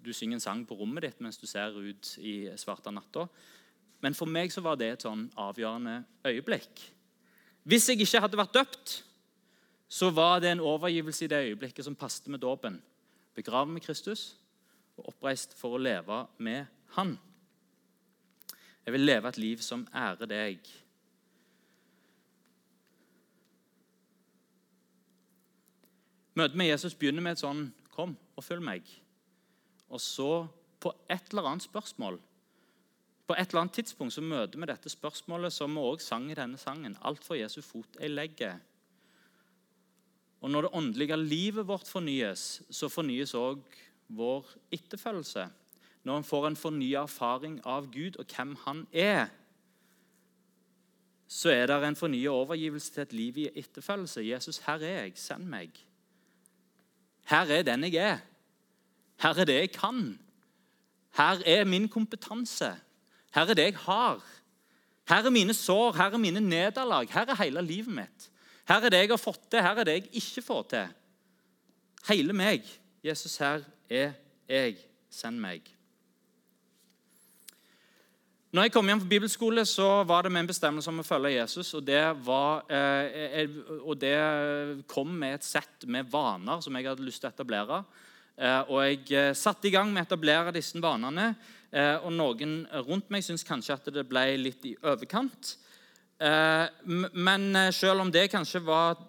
Du 0.04 0.12
synger 0.12 0.36
en 0.36 0.44
sang 0.44 0.64
på 0.68 0.76
rommet 0.78 1.08
ditt 1.08 1.20
mens 1.24 1.40
du 1.40 1.46
ser 1.46 1.74
ut 1.74 2.10
i 2.18 2.50
svarte 2.60 2.92
natta. 2.92 3.26
Men 4.04 4.14
for 4.14 4.28
meg 4.28 4.52
så 4.52 4.60
var 4.60 4.76
det 4.76 4.90
et 4.92 5.04
sånn 5.04 5.26
avgjørende 5.40 6.02
øyeblikk. 6.28 6.82
Hvis 7.64 7.88
jeg 7.88 8.00
ikke 8.04 8.20
hadde 8.20 8.36
vært 8.36 8.56
døpt, 8.56 8.94
så 9.88 10.10
var 10.12 10.40
det 10.40 10.50
en 10.52 10.64
overgivelse 10.64 11.24
i 11.24 11.28
det 11.32 11.40
øyeblikket 11.48 11.86
som 11.86 11.96
passet 11.96 12.28
med 12.28 12.42
dåpen. 12.44 12.76
Begravet 13.36 13.72
med 13.72 13.84
Kristus 13.84 14.34
og 14.98 15.08
oppreist 15.14 15.56
for 15.58 15.76
å 15.76 15.80
leve 15.80 16.26
med 16.38 16.66
Han. 16.98 17.16
Jeg 18.84 18.92
vil 18.92 19.06
leve 19.08 19.28
et 19.28 19.40
liv 19.40 19.62
som 19.64 19.86
ærer 19.96 20.28
deg. 20.28 20.68
Møtet 26.34 26.58
med 26.58 26.66
Jesus 26.66 26.94
begynner 26.98 27.22
med 27.22 27.36
et 27.36 27.44
sånn 27.44 27.72
'Kom 27.94 28.16
og 28.36 28.44
følg 28.44 28.62
meg'. 28.62 28.90
Og 29.88 30.00
så, 30.00 30.48
på 30.80 30.92
et 31.08 31.30
eller 31.30 31.46
annet 31.46 31.62
spørsmål 31.62 32.20
På 33.26 33.34
et 33.34 33.48
eller 33.48 33.60
annet 33.60 33.72
tidspunkt 33.72 34.12
så 34.12 34.20
møter 34.20 34.60
vi 34.60 34.66
dette 34.66 34.90
spørsmålet 34.90 35.52
som 35.52 35.74
vi 35.74 35.80
også 35.80 36.06
sang 36.06 36.30
i 36.30 36.34
denne 36.34 36.58
sangen. 36.58 36.96
'Alt 37.00 37.24
for 37.24 37.34
Jesu 37.34 37.62
fot 37.62 37.96
jeg 38.00 38.10
legger'. 38.10 38.60
Og 40.40 40.50
Når 40.50 40.60
det 40.60 40.70
åndelige 40.72 41.16
livet 41.16 41.66
vårt 41.66 41.88
fornyes, 41.88 42.62
så 42.70 42.88
fornyes 42.88 43.34
òg 43.34 43.62
vår 44.08 44.46
etterfølgelse. 44.72 45.50
Når 46.04 46.16
en 46.16 46.24
får 46.24 46.46
en 46.46 46.56
fornya 46.56 47.02
erfaring 47.02 47.60
av 47.64 47.90
Gud 47.92 48.16
og 48.16 48.26
hvem 48.26 48.56
han 48.56 48.86
er, 48.92 49.28
så 51.28 51.50
er 51.50 51.66
det 51.66 51.88
en 51.88 51.96
fornya 51.96 52.30
overgivelse 52.30 52.92
til 52.92 53.02
et 53.02 53.12
liv 53.12 53.38
i 53.38 53.48
etterfølgelse. 53.54 54.20
'Jesus, 54.20 54.58
her 54.58 54.74
er 54.74 55.02
jeg. 55.02 55.12
Send 55.16 55.44
meg.' 55.44 55.93
Her 57.24 57.46
er 57.50 57.62
den 57.62 57.84
jeg 57.84 57.94
er. 57.94 58.18
Her 59.22 59.38
er 59.40 59.44
det 59.44 59.54
jeg 59.54 59.72
kan. 59.72 60.18
Her 61.16 61.42
er 61.46 61.64
min 61.64 61.88
kompetanse. 61.88 62.74
Her 63.34 63.42
er 63.42 63.54
det 63.54 63.64
jeg 63.64 63.76
har. 63.76 64.24
Her 65.08 65.24
er 65.24 65.30
mine 65.30 65.54
sår, 65.54 65.92
her 65.92 66.10
er 66.10 66.16
mine 66.16 66.40
nederlag. 66.40 67.10
Her 67.10 67.26
er 67.26 67.42
hele 67.42 67.62
livet 67.62 67.94
mitt. 67.94 68.30
Her 68.68 68.80
er 68.80 68.88
det 68.88 68.98
jeg 68.98 69.08
har 69.08 69.20
fått 69.20 69.50
til, 69.50 69.60
her 69.60 69.76
er 69.76 69.84
det 69.84 69.92
jeg 69.92 70.08
ikke 70.12 70.42
får 70.42 70.62
til. 70.62 70.88
Hele 72.08 72.32
meg. 72.32 72.64
Jesus, 73.04 73.36
her 73.36 73.64
er 73.90 74.12
jeg. 74.48 74.76
Send 75.10 75.38
meg. 75.38 75.73
Når 78.54 78.68
jeg 78.68 78.70
kom 78.70 78.86
hjem 78.86 79.00
fra 79.02 79.10
bibelskole, 79.10 79.62
så 79.66 79.86
var 80.06 80.22
det 80.22 80.30
med 80.30 80.44
en 80.44 80.48
bestemmelse 80.52 80.86
om 80.92 81.00
å 81.02 81.04
følge 81.04 81.32
Jesus. 81.32 81.72
Og 81.74 81.82
det, 81.82 82.04
var, 82.22 82.60
eh, 82.70 83.16
eh, 83.40 83.56
og 83.80 83.98
det 83.98 84.14
kom 84.86 85.10
med 85.10 85.40
et 85.40 85.46
sett 85.46 85.82
med 85.90 86.06
vaner 86.12 86.62
som 86.62 86.78
jeg 86.78 86.86
hadde 86.86 87.02
lyst 87.02 87.18
til 87.24 87.32
å 87.32 87.34
etablere. 87.34 87.80
Eh, 88.38 88.70
og 88.70 88.78
jeg 88.86 89.34
satte 89.34 89.66
i 89.66 89.74
gang 89.74 89.90
med 89.90 90.04
å 90.04 90.06
etablere 90.06 90.54
disse 90.54 90.78
vanene. 90.78 91.32
Og 91.74 92.12
noen 92.14 92.54
rundt 92.86 93.10
meg 93.10 93.26
syntes 93.26 93.42
kanskje 93.42 93.74
at 93.74 93.90
det 93.90 94.06
ble 94.06 94.22
litt 94.38 94.70
i 94.70 94.76
overkant. 94.86 95.56
Men 96.22 97.58
selv 97.74 98.04
om 98.04 98.12
det 98.14 98.28
kanskje 98.30 98.62
var, 98.62 99.02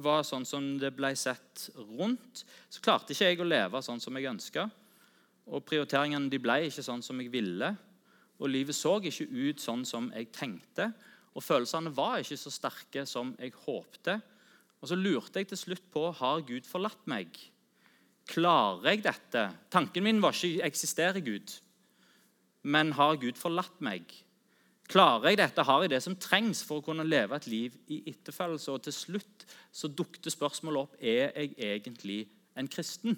var, 0.00 0.24
sånn 0.24 0.48
som 0.48 0.70
det 0.80 0.94
ble 0.96 1.12
sett 1.20 1.68
rundt, 1.76 2.46
så 2.72 2.80
klarte 2.80 3.12
ikke 3.12 3.28
jeg 3.28 3.44
å 3.44 3.52
leve 3.52 3.84
sånn 3.84 4.00
som 4.00 4.16
jeg 4.16 4.32
ønska. 4.32 4.64
Og 5.52 5.60
prioriteringene 5.68 6.32
de 6.32 6.40
ble 6.40 6.62
ikke 6.70 6.88
sånn 6.88 7.04
som 7.04 7.20
jeg 7.20 7.28
ville. 7.36 7.74
Og 8.42 8.50
livet 8.50 8.76
så 8.76 8.96
ikke 8.98 9.28
ut 9.30 9.62
sånn 9.62 9.86
som 9.86 10.10
jeg 10.10 10.32
tenkte. 10.34 10.90
Og 11.32 11.44
følelsene 11.44 11.92
var 11.94 12.20
ikke 12.20 12.40
så 12.40 12.52
sterke 12.52 13.06
som 13.08 13.32
jeg 13.38 13.54
håpte. 13.64 14.18
Og 14.82 14.90
så 14.90 14.98
lurte 14.98 15.38
jeg 15.38 15.52
til 15.52 15.60
slutt 15.60 15.84
på 15.94 16.08
har 16.18 16.42
Gud 16.46 16.66
forlatt 16.66 17.06
meg. 17.10 17.38
Klarer 18.28 18.92
jeg 18.92 19.04
dette? 19.06 19.46
Tanken 19.70 20.04
min 20.06 20.20
var 20.22 20.34
ikke 20.34 20.66
eksisterer 20.66 21.22
Gud, 21.24 21.54
men 22.62 22.92
har 22.98 23.18
Gud 23.22 23.38
forlatt 23.38 23.80
meg? 23.82 24.10
Klarer 24.90 25.32
jeg 25.32 25.40
dette? 25.40 25.64
Har 25.66 25.82
jeg 25.82 25.94
det 25.94 26.02
som 26.04 26.18
trengs 26.20 26.62
for 26.66 26.80
å 26.80 26.84
kunne 26.86 27.06
leve 27.06 27.34
et 27.38 27.48
liv 27.50 27.76
i 27.90 28.02
etterfølgelse? 28.10 28.74
Og 28.74 28.84
til 28.86 28.94
slutt 28.94 29.46
så 29.74 29.90
dukte 29.90 30.30
spørsmålet 30.30 30.82
opp 30.82 30.96
er 30.98 31.30
jeg 31.30 31.54
egentlig 31.56 32.18
en 32.58 32.68
kristen. 32.70 33.16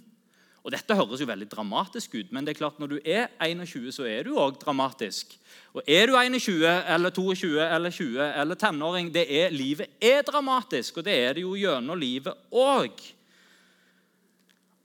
Og 0.64 0.72
Dette 0.72 0.96
høres 0.96 1.20
jo 1.20 1.28
veldig 1.28 1.46
dramatisk 1.52 2.14
ut, 2.16 2.30
men 2.32 2.46
det 2.46 2.54
er 2.54 2.58
klart 2.62 2.78
når 2.80 2.94
du 2.94 2.96
er 3.04 3.26
21, 3.44 3.90
så 3.92 4.06
er 4.08 4.24
du 4.24 4.38
òg 4.40 4.56
dramatisk. 4.62 5.34
Og 5.76 5.82
Er 5.86 6.08
du 6.08 6.16
21 6.16 6.64
eller 6.64 7.10
22 7.10 7.60
eller 7.60 7.90
20 7.90 8.22
eller 8.40 8.54
tenåring, 8.54 9.10
det 9.12 9.26
er, 9.28 9.52
livet 9.52 9.92
er 10.00 10.22
dramatisk, 10.22 10.96
og 10.96 11.04
det 11.04 11.18
er 11.20 11.36
det 11.36 11.44
jo 11.44 11.52
gjennom 11.52 12.00
livet 12.00 12.32
òg. 12.50 12.96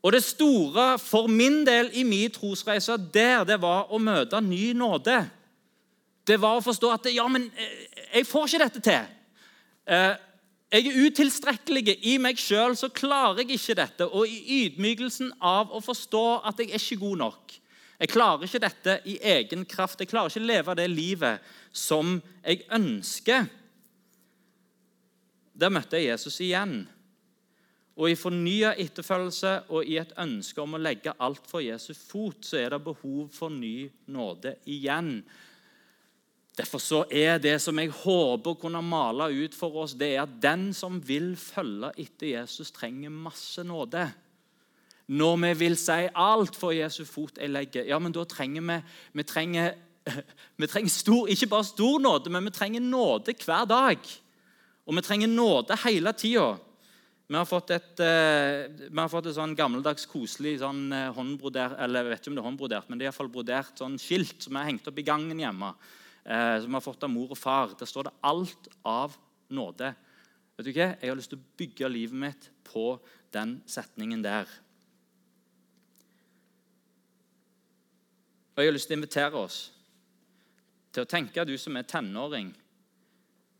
Og 0.03 0.11
det 0.11 0.23
store 0.23 0.97
for 0.99 1.27
min 1.27 1.65
del 1.67 1.91
i 1.93 2.03
min 2.03 2.31
trosreise 2.31 2.97
der, 3.13 3.45
det 3.47 3.61
var 3.61 3.87
å 3.91 3.99
møte 3.99 4.39
ny 4.43 4.73
nåde. 4.75 5.21
Det 6.27 6.41
var 6.41 6.59
å 6.59 6.63
forstå 6.63 6.91
at 6.91 7.07
ja, 7.15 7.27
men 7.31 7.47
eh, 7.55 7.87
jeg 8.19 8.27
får 8.27 8.47
ikke 8.47 8.63
dette 8.65 8.83
til. 8.83 9.15
Jeg 10.69 10.85
er 10.85 10.99
utilstrekkelig. 11.01 11.95
I 12.05 12.17
meg 12.21 12.37
sjøl 12.37 12.75
så 12.77 12.91
klarer 12.93 13.41
jeg 13.41 13.57
ikke 13.57 13.77
dette. 13.79 14.05
Og 14.05 14.29
i 14.29 14.65
ydmykelsen 14.65 15.31
av 15.41 15.73
å 15.73 15.81
forstå 15.81 16.25
at 16.45 16.61
jeg 16.61 16.69
er 16.69 16.83
ikke 16.83 17.01
god 17.01 17.23
nok. 17.23 17.55
Jeg 17.99 18.13
klarer 18.13 18.45
ikke 18.45 18.61
dette 18.63 18.99
i 19.09 19.17
egen 19.33 19.65
kraft. 19.67 19.99
Jeg 19.99 20.11
klarer 20.11 20.29
ikke 20.29 20.45
leve 20.45 20.77
det 20.77 20.85
livet 20.91 21.49
som 21.75 22.19
jeg 22.43 22.61
ønsker. 22.71 23.49
Der 25.59 25.73
møtte 25.73 25.97
jeg 25.97 26.13
Jesus 26.13 26.39
igjen. 26.45 26.83
Og 27.99 28.13
I 28.13 28.15
fornya 28.15 28.71
etterfølgelse 28.79 29.55
og 29.75 29.89
i 29.89 29.97
et 29.99 30.13
ønske 30.21 30.61
om 30.63 30.77
å 30.77 30.79
legge 30.79 31.17
alt 31.19 31.49
for 31.49 31.65
Jesus 31.65 31.97
fot, 31.99 32.45
så 32.47 32.61
er 32.61 32.71
det 32.71 32.85
behov 32.85 33.25
for 33.35 33.51
ny 33.51 33.89
nåde 34.13 34.53
igjen. 34.71 35.17
Derfor 36.59 36.81
så 36.83 37.05
er 37.07 37.37
det 37.39 37.53
som 37.63 37.77
jeg 37.79 37.91
håper 38.01 38.51
å 38.51 38.59
kunne 38.59 38.81
male 38.83 39.29
ut 39.31 39.53
for 39.55 39.77
oss, 39.79 39.93
det 39.95 40.09
er 40.11 40.25
at 40.25 40.39
den 40.43 40.73
som 40.75 40.97
vil 40.99 41.31
følge 41.39 41.93
etter 41.95 42.33
Jesus, 42.33 42.73
trenger 42.75 43.13
masse 43.13 43.63
nåde. 43.63 44.03
Når 45.07 45.37
vi 45.45 45.51
vil 45.61 45.77
si 45.79 46.01
alt 46.11 46.57
for 46.59 46.75
Jesu 46.75 47.05
fot 47.07 47.39
jeg 47.39 47.53
legger, 47.53 47.87
ja, 47.87 47.99
men 48.03 48.11
da 48.13 48.25
trenger 48.27 48.65
vi, 48.67 48.75
vi 49.21 49.25
trenger, 49.25 49.77
vi 50.59 50.67
trenger 50.67 50.91
stor, 50.91 51.29
ikke 51.31 51.47
bare 51.53 51.67
stor 51.69 52.01
nåde, 52.03 52.33
men 52.33 52.49
vi 52.49 52.53
trenger 52.57 52.83
nåde 52.83 53.37
hver 53.39 53.69
dag. 53.69 54.11
Og 54.83 54.97
vi 54.99 55.05
trenger 55.05 55.31
nåde 55.31 55.77
hele 55.85 56.13
tida. 56.17 56.49
Vi 57.29 57.37
har 57.37 57.47
fått 57.47 57.71
et, 57.71 58.03
vi 58.03 58.99
har 58.99 59.09
fått 59.13 59.29
et 59.29 59.37
sånn 59.37 59.55
gammeldags, 59.55 60.07
koselig 60.09 60.57
sånn, 60.63 60.87
uh, 60.89 61.11
håndbrodert 61.13 61.77
eller 61.77 62.01
jeg 62.01 62.09
vet 62.09 62.23
ikke 62.23 62.31
om 62.31 62.37
det 62.37 62.41
er 62.41 62.47
håndbrodert, 62.47 62.89
men 62.89 62.99
det 62.99 63.05
er 63.05 63.11
iallfall 63.11 63.29
brodert 63.31 63.79
sånn 63.79 63.99
skilt 64.01 64.47
som 64.47 64.57
er 64.57 64.65
hengt 64.71 64.89
opp 64.89 64.97
i 64.97 65.05
gangen 65.05 65.39
hjemme 65.39 65.71
eh, 66.29 66.61
som 66.61 66.69
vi 66.69 66.77
har 66.77 66.85
fått 66.85 67.03
av 67.03 67.09
mor 67.09 67.33
og 67.33 67.37
far. 67.37 67.73
Der 67.79 67.85
står 67.85 68.03
det 68.03 68.13
'alt 68.23 68.67
av 68.85 69.17
nåde'. 69.49 69.95
Vet 70.57 70.65
du 70.65 70.71
hva? 70.71 70.95
Jeg 71.01 71.09
har 71.09 71.15
lyst 71.15 71.29
til 71.29 71.39
å 71.39 71.57
bygge 71.57 71.89
livet 71.89 72.19
mitt 72.19 72.49
på 72.63 72.99
den 73.33 73.63
setningen 73.65 74.23
der. 74.23 74.45
Og 78.55 78.63
Jeg 78.63 78.67
har 78.67 78.73
lyst 78.73 78.87
til 78.87 78.97
å 78.97 78.99
invitere 78.99 79.35
oss 79.39 79.71
til 80.91 81.03
å 81.03 81.07
tenke, 81.07 81.45
du 81.45 81.57
som 81.57 81.77
er 81.77 81.83
tenåring 81.83 82.55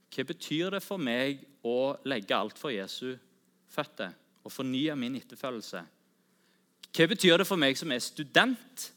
Hva 0.09 0.23
betyr 0.25 0.71
det 0.71 0.81
for 0.83 0.97
meg 0.97 1.45
å 1.63 1.95
legge 2.03 2.35
alt 2.35 2.57
for 2.57 2.73
Jesu 2.73 3.15
føtter 3.69 4.11
og 4.43 4.51
fornye 4.51 4.95
min 4.95 5.15
etterfølgelse? 5.15 5.83
Hva 6.89 7.07
betyr 7.07 7.37
det 7.37 7.47
for 7.47 7.55
meg 7.55 7.77
som 7.77 7.91
er 7.91 7.99
student? 7.99 8.91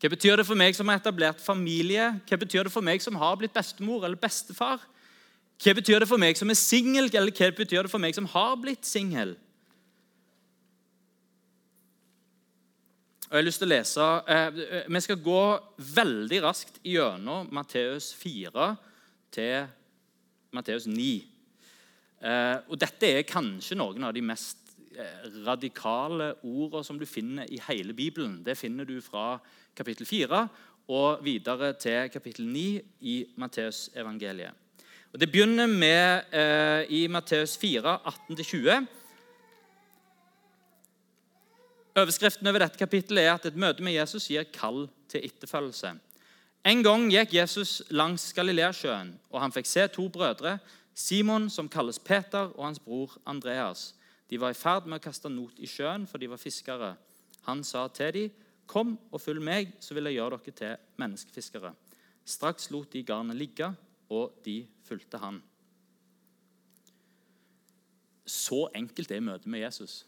Hva 0.00 0.08
betyr 0.08 0.40
det 0.40 0.46
for 0.48 0.56
meg 0.56 0.72
som 0.76 0.88
har 0.88 0.96
etablert 0.96 1.42
familie? 1.44 2.06
Hva 2.24 2.38
betyr 2.40 2.64
det 2.64 2.72
for 2.72 2.84
meg 2.84 3.02
som 3.04 3.18
har 3.20 3.36
blitt 3.36 3.52
bestemor 3.52 4.06
eller 4.06 4.16
bestefar? 4.16 4.80
Hva 5.60 5.74
betyr 5.76 6.00
det 6.00 6.08
for 6.08 6.20
meg 6.20 6.38
som 6.40 6.48
er 6.48 6.56
singel, 6.56 7.10
eller 7.12 7.34
hva 7.36 7.50
betyr 7.52 7.84
det 7.84 7.92
for 7.92 8.00
meg 8.00 8.16
som 8.16 8.28
har 8.32 8.56
blitt 8.62 8.88
singel? 8.88 9.34
Og 13.28 13.36
jeg 13.36 13.42
har 13.42 13.46
lyst 13.46 13.60
til 13.62 13.68
å 13.68 13.74
lese, 13.74 14.06
eh, 14.26 14.86
Vi 14.88 15.00
skal 15.00 15.16
gå 15.16 15.42
veldig 15.76 16.42
raskt 16.42 16.80
gjennom 16.82 17.52
Matteus 17.52 18.14
4 18.14 18.76
til 19.30 19.68
Matteus 20.50 20.86
9. 20.86 21.24
Eh, 22.22 22.56
og 22.68 22.78
Dette 22.78 23.06
er 23.06 23.22
kanskje 23.22 23.76
noen 23.76 24.02
av 24.02 24.14
de 24.14 24.20
mest 24.20 24.59
radikale 25.46 26.34
ordene 26.42 26.84
som 26.86 26.98
du 26.98 27.06
finner 27.06 27.48
i 27.50 27.60
hele 27.68 27.94
Bibelen. 27.96 28.40
Det 28.44 28.58
finner 28.58 28.84
du 28.88 29.00
fra 29.04 29.38
kapittel 29.76 30.06
4 30.06 30.46
og 30.90 31.24
videre 31.24 31.72
til 31.78 32.10
kapittel 32.10 32.48
9 32.50 32.80
i 33.00 33.16
Matteusevangeliet. 33.38 34.56
Det 35.10 35.26
begynner 35.30 35.66
med 35.66 36.22
eh, 36.32 36.86
i 36.90 37.06
Matteus 37.06 37.56
4, 37.58 37.98
18-20. 38.30 38.86
Overskriften 41.98 42.46
over 42.46 42.62
dette 42.62 42.78
kapittelet 42.78 43.24
er 43.24 43.34
at 43.34 43.46
et 43.46 43.58
møte 43.58 43.82
med 43.82 43.96
Jesus 43.96 44.28
gir 44.30 44.46
kall 44.54 44.84
til 45.10 45.26
etterfølgelse. 45.26 45.96
En 46.70 46.82
gang 46.84 47.08
gikk 47.10 47.34
Jesus 47.34 47.80
langs 47.90 48.28
Galileasjøen, 48.36 49.14
og 49.32 49.40
han 49.42 49.52
fikk 49.52 49.66
se 49.66 49.86
to 49.90 50.06
brødre, 50.12 50.58
Simon, 50.94 51.48
som 51.50 51.68
kalles 51.68 51.98
Peter, 51.98 52.52
og 52.54 52.66
hans 52.66 52.78
bror 52.78 53.16
Andreas. 53.26 53.94
De 54.30 54.38
var 54.38 54.54
i 54.54 54.58
ferd 54.58 54.86
med 54.86 55.00
å 55.00 55.02
kaste 55.02 55.30
not 55.32 55.58
i 55.58 55.66
sjøen, 55.66 56.06
for 56.06 56.22
de 56.22 56.28
var 56.30 56.38
fiskere. 56.38 56.94
Han 57.48 57.64
sa 57.64 57.88
til 57.88 58.12
dem, 58.12 58.30
'Kom 58.66 58.98
og 59.10 59.20
følg 59.20 59.42
meg, 59.42 59.72
så 59.80 59.94
vil 59.94 60.04
jeg 60.04 60.14
gjøre 60.14 60.38
dere 60.38 60.52
til 60.54 60.76
menneskefiskere.' 60.96 61.74
Straks 62.24 62.70
lot 62.70 62.92
de 62.92 63.02
garnet 63.02 63.36
ligge, 63.36 63.74
og 64.08 64.42
de 64.44 64.68
fulgte 64.84 65.18
han. 65.18 65.42
Så 68.26 68.68
enkelt 68.74 69.10
er 69.10 69.20
møtet 69.20 69.46
med 69.46 69.60
Jesus. 69.60 70.06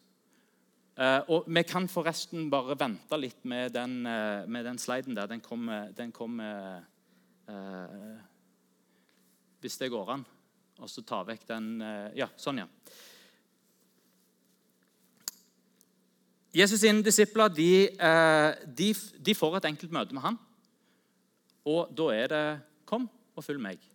Uh, 0.92 1.24
og 1.28 1.44
Vi 1.48 1.62
kan 1.62 1.88
forresten 1.88 2.50
bare 2.50 2.76
vente 2.78 3.16
litt 3.16 3.44
med 3.44 3.72
den, 3.72 4.06
uh, 4.06 4.46
med 4.46 4.64
den 4.64 4.78
sliden 4.78 5.16
der. 5.16 5.26
Den 5.26 5.40
kommer, 5.40 5.88
kommer 6.12 6.84
uh, 7.48 8.18
Hvis 9.60 9.78
det 9.78 9.90
går 9.90 10.10
an. 10.12 10.26
Og 10.78 10.90
så 10.90 11.02
ta 11.02 11.22
vekk 11.22 11.48
den 11.48 11.80
Ja, 12.16 12.26
sånn, 12.36 12.58
ja. 12.58 12.66
Jesus' 16.52 16.82
sine 16.84 17.00
disipler 17.04 17.48
de, 17.48 17.88
eh, 17.88 18.66
de, 18.78 18.92
de, 19.24 19.34
får 19.34 19.56
et 19.56 19.70
enkelt 19.70 19.92
møte 19.92 20.12
med 20.12 20.24
han. 20.24 20.38
Og 21.64 21.88
da 21.96 22.10
er 22.12 22.26
det 22.28 22.60
'kom 22.84 23.08
og 23.36 23.44
følg 23.44 23.60
meg'. 23.60 23.88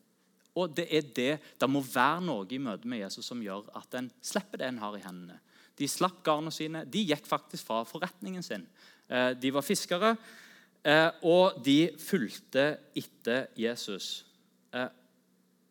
Og 0.55 0.75
Det 0.75 0.87
er 0.89 1.01
det, 1.01 1.39
det 1.61 1.69
må 1.69 1.81
være 1.81 2.21
noe 2.21 2.47
i 2.49 2.57
møte 2.57 2.87
med 2.87 2.97
Jesus 2.97 3.25
som 3.25 3.41
gjør 3.41 3.69
at 3.75 3.93
en 3.93 4.11
slipper 4.21 4.57
det 4.57 4.67
en 4.67 4.77
har 4.77 4.95
i 4.95 5.01
hendene. 5.01 5.39
De 5.77 5.87
slapp 5.87 6.23
garnene 6.23 6.51
sine. 6.51 6.85
De 6.85 7.05
gikk 7.05 7.27
faktisk 7.27 7.65
fra 7.65 7.83
forretningen 7.83 8.43
sin. 8.43 8.67
Eh, 9.09 9.33
de 9.33 9.53
var 9.53 9.61
fiskere, 9.61 10.17
eh, 10.83 11.11
og 11.23 11.63
de 11.63 11.91
fulgte 11.99 12.79
etter 12.95 13.47
Jesus. 13.55 14.23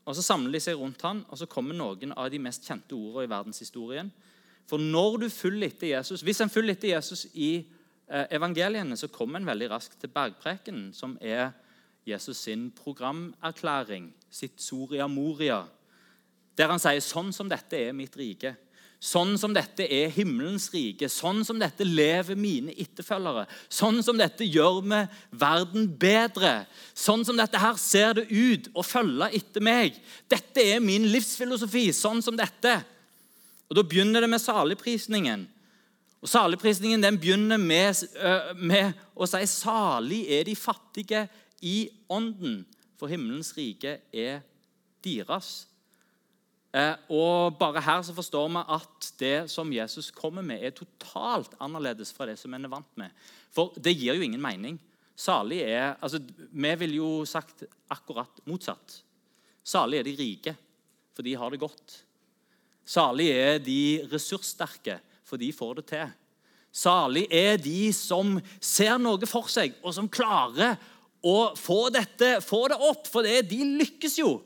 Og 0.06 0.14
Så 0.14 0.22
samler 0.22 0.52
de 0.52 0.60
seg 0.60 0.78
rundt 0.78 1.02
han, 1.02 1.24
og 1.28 1.38
så 1.38 1.48
kommer 1.50 1.74
noen 1.74 2.12
av 2.16 2.30
de 2.30 2.38
mest 2.38 2.62
kjente 2.62 2.94
ordene 2.94 3.24
i 3.26 3.30
verdenshistorien. 3.30 4.12
For 4.66 4.82
når 4.82 5.16
du 5.22 5.28
følger 5.30 5.70
etter 5.70 5.92
Jesus, 5.94 6.22
Hvis 6.22 6.40
en 6.40 6.50
følger 6.50 6.74
etter 6.74 6.88
Jesus 6.88 7.26
i 7.34 7.66
eh, 8.08 8.26
evangeliene, 8.30 8.96
så 8.96 9.08
kommer 9.08 9.38
en 9.38 9.46
veldig 9.46 9.70
raskt 9.70 10.00
til 10.00 10.10
bergprekenen, 10.10 10.92
som 10.92 11.18
er 11.20 11.50
Jesus 12.06 12.36
sin 12.36 12.70
programerklæring, 12.70 14.12
sitt 14.30 14.62
Soria 14.62 15.06
Moria, 15.06 15.64
der 16.58 16.70
han 16.70 16.80
sier 16.80 17.02
sånn 17.02 17.32
som 17.34 17.48
dette 17.50 17.76
er 17.76 17.92
mitt 17.92 18.14
rike. 18.16 18.54
Sånn 18.96 19.34
som 19.36 19.52
dette 19.52 19.84
er 19.92 20.08
himmelens 20.14 20.70
rike. 20.72 21.08
Sånn 21.12 21.42
som 21.44 21.58
dette 21.60 21.84
lever 21.84 22.38
mine 22.38 22.72
etterfølgere. 22.72 23.44
Sånn 23.68 24.00
som 24.02 24.16
dette 24.16 24.46
gjør 24.48 24.80
vi 24.86 25.00
verden 25.36 25.90
bedre. 26.00 26.54
Sånn 26.96 27.24
som 27.28 27.36
dette 27.36 27.60
her 27.60 27.76
ser 27.80 28.16
det 28.16 28.26
ut 28.30 28.70
å 28.72 28.84
følge 28.86 29.28
etter 29.36 29.64
meg. 29.64 30.00
Dette 30.32 30.64
er 30.64 30.80
min 30.80 31.10
livsfilosofi. 31.12 31.90
Sånn 31.92 32.24
som 32.24 32.38
dette. 32.40 32.78
Og 33.68 33.76
Da 33.76 33.82
begynner 33.82 34.20
det 34.20 34.30
med 34.30 34.38
saligprisningen. 34.38 35.48
Og 36.22 36.28
Saligprisningen 36.28 37.02
den 37.02 37.18
begynner 37.20 37.56
med, 37.56 37.94
med 38.56 38.92
å 39.14 39.26
si 39.26 39.46
'salig 39.46 40.24
er 40.30 40.44
de 40.44 40.56
fattige 40.56 41.28
i 41.62 41.88
ånden', 42.10 42.64
for 42.98 43.06
himmelens 43.06 43.52
rike 43.56 44.00
er 44.12 44.40
deres. 45.04 45.66
Eh, 46.76 46.96
og 47.08 47.56
bare 47.58 47.80
her 47.80 48.02
så 48.02 48.14
forstår 48.16 48.48
vi 48.52 48.62
at 48.74 49.12
det 49.20 49.50
som 49.50 49.72
Jesus 49.72 50.10
kommer 50.10 50.42
med, 50.42 50.60
er 50.60 50.74
totalt 50.76 51.54
annerledes 51.60 52.12
fra 52.12 52.26
det 52.26 52.38
som 52.38 52.52
en 52.54 52.64
er 52.64 52.72
vant 52.72 52.98
med. 53.00 53.10
For 53.54 53.72
det 53.80 53.96
gir 53.96 54.14
jo 54.14 54.26
ingen 54.26 54.42
mening. 54.42 54.80
Salig 55.16 55.62
er 55.64 55.94
altså, 56.02 56.20
Vi 56.52 56.74
ville 56.78 56.96
jo 56.96 57.24
sagt 57.24 57.64
akkurat 57.90 58.40
motsatt. 58.44 59.02
Salig 59.64 59.98
er 59.98 60.02
de 60.02 60.16
rike, 60.16 60.56
for 61.14 61.22
de 61.22 61.34
har 61.34 61.50
det 61.50 61.60
godt. 61.60 62.02
Salig 62.86 63.32
er 63.34 63.58
de 63.62 64.06
ressurssterke, 64.12 65.00
for 65.26 65.40
de 65.42 65.50
får 65.52 65.80
det 65.80 65.86
til. 65.90 66.12
Salig 66.76 67.24
er 67.32 67.56
de 67.58 67.88
som 67.96 68.36
ser 68.62 68.98
noe 69.02 69.26
for 69.26 69.50
seg, 69.50 69.74
og 69.82 69.94
som 69.96 70.10
klarer 70.12 70.76
å 71.26 71.56
få, 71.58 71.88
dette, 71.90 72.36
få 72.44 72.66
det 72.70 72.76
opp, 72.78 73.08
for 73.10 73.26
det, 73.26 73.48
de 73.50 73.64
lykkes 73.80 74.20
jo. 74.20 74.36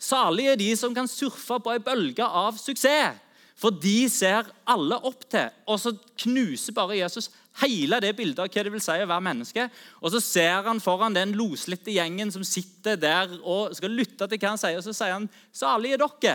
Salig 0.00 0.48
er 0.50 0.58
de 0.58 0.72
som 0.76 0.94
kan 0.96 1.08
surfe 1.08 1.60
på 1.62 1.74
ei 1.74 1.82
bølge 1.82 2.26
av 2.26 2.58
suksess. 2.60 3.20
For 3.54 3.70
de 3.70 4.08
ser 4.10 4.48
alle 4.66 4.96
opp 5.06 5.22
til. 5.30 5.52
Og 5.70 5.78
så 5.78 5.92
knuser 6.24 6.74
bare 6.74 6.96
Jesus 6.98 7.30
hele 7.62 8.00
det 8.02 8.10
bildet 8.18 8.42
av 8.42 8.48
hva 8.50 8.64
det 8.66 8.72
vil 8.74 8.82
si 8.82 8.96
å 8.98 9.06
være 9.06 9.24
menneske. 9.28 9.68
Og 10.02 10.10
så 10.10 10.20
ser 10.24 10.66
han 10.66 10.82
foran 10.82 11.14
den 11.14 11.36
loslitte 11.38 11.94
gjengen 11.94 12.32
som 12.34 12.42
sitter 12.42 12.98
der 12.98 13.36
og 13.40 13.76
skal 13.78 13.94
lytte 13.94 14.26
til 14.26 14.42
hva 14.42 14.56
han 14.56 14.60
sier. 14.60 14.80
Og 14.80 14.86
så 14.88 14.96
sier 14.96 15.14
han, 15.14 15.28
'Salige 15.54 15.94
er 15.94 16.02
dere, 16.02 16.34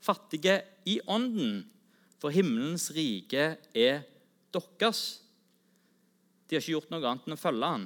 fattige 0.00 0.60
i 0.88 0.98
ånden, 1.06 1.64
for 2.20 2.32
himmelens 2.34 2.90
rike 2.96 3.56
er 3.74 4.02
deres.' 4.52 5.20
De 6.48 6.56
har 6.56 6.64
ikke 6.64 6.74
gjort 6.74 6.90
noe 6.90 7.06
annet 7.06 7.28
enn 7.28 7.36
å 7.36 7.38
følge 7.38 7.66
han. 7.70 7.84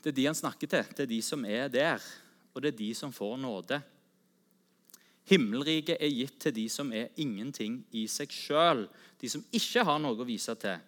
Det 0.00 0.14
er 0.14 0.16
de 0.16 0.24
han 0.30 0.38
snakker 0.38 0.70
til. 0.70 0.86
Det 0.96 1.02
er 1.04 1.10
de 1.10 1.18
som 1.20 1.44
er 1.44 1.68
der, 1.68 2.02
og 2.54 2.62
det 2.62 2.72
er 2.72 2.78
de 2.78 2.88
som 2.94 3.12
får 3.12 3.36
nåde. 3.42 3.82
Himmelriket 5.26 5.98
er 6.00 6.12
gitt 6.14 6.38
til 6.40 6.54
de 6.54 6.68
som 6.70 6.92
er 6.94 7.10
ingenting 7.18 7.80
i 7.90 8.06
seg 8.08 8.30
sjøl, 8.30 8.84
de 9.18 9.28
som 9.28 9.42
ikke 9.50 9.82
har 9.84 9.98
noe 9.98 10.14
å 10.14 10.28
vise 10.28 10.54
til. 10.62 10.78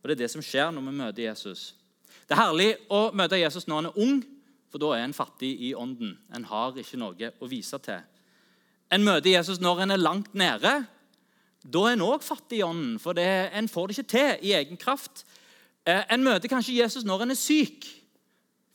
Og 0.00 0.08
Det 0.08 0.16
er 0.16 0.22
det 0.22 0.30
som 0.32 0.42
skjer 0.42 0.72
når 0.72 0.86
vi 0.86 0.94
møter 0.96 1.22
Jesus. 1.26 1.74
Det 2.26 2.32
er 2.34 2.40
herlig 2.40 2.70
å 2.88 3.12
møte 3.12 3.38
Jesus 3.38 3.66
når 3.68 3.76
han 3.76 3.90
er 3.90 4.00
ung, 4.02 4.24
for 4.70 4.82
da 4.82 4.92
er 4.96 5.06
en 5.06 5.16
fattig 5.16 5.52
i 5.68 5.72
ånden. 5.74 6.16
En 6.34 6.46
har 6.50 6.76
ikke 6.78 6.98
noe 7.00 7.32
å 7.40 7.48
vise 7.50 7.78
til. 7.84 8.02
En 8.92 9.04
møter 9.06 9.32
Jesus 9.32 9.60
når 9.62 9.84
en 9.84 9.94
er 9.96 10.02
langt 10.02 10.34
nede. 10.34 10.72
Da 11.66 11.84
er 11.86 11.96
en 11.96 12.06
òg 12.06 12.22
fattig 12.22 12.60
i 12.60 12.66
ånden, 12.66 12.98
for 13.02 13.18
det, 13.18 13.26
en 13.56 13.68
får 13.70 13.88
det 13.88 13.96
ikke 13.96 14.12
til 14.14 14.48
i 14.50 14.54
egen 14.58 14.78
kraft. 14.78 15.24
Eh, 15.86 16.04
en 16.14 16.22
møter 16.22 16.50
kanskje 16.50 16.78
Jesus 16.78 17.06
når 17.06 17.24
en 17.24 17.34
er 17.34 17.40
syk. 17.40 17.86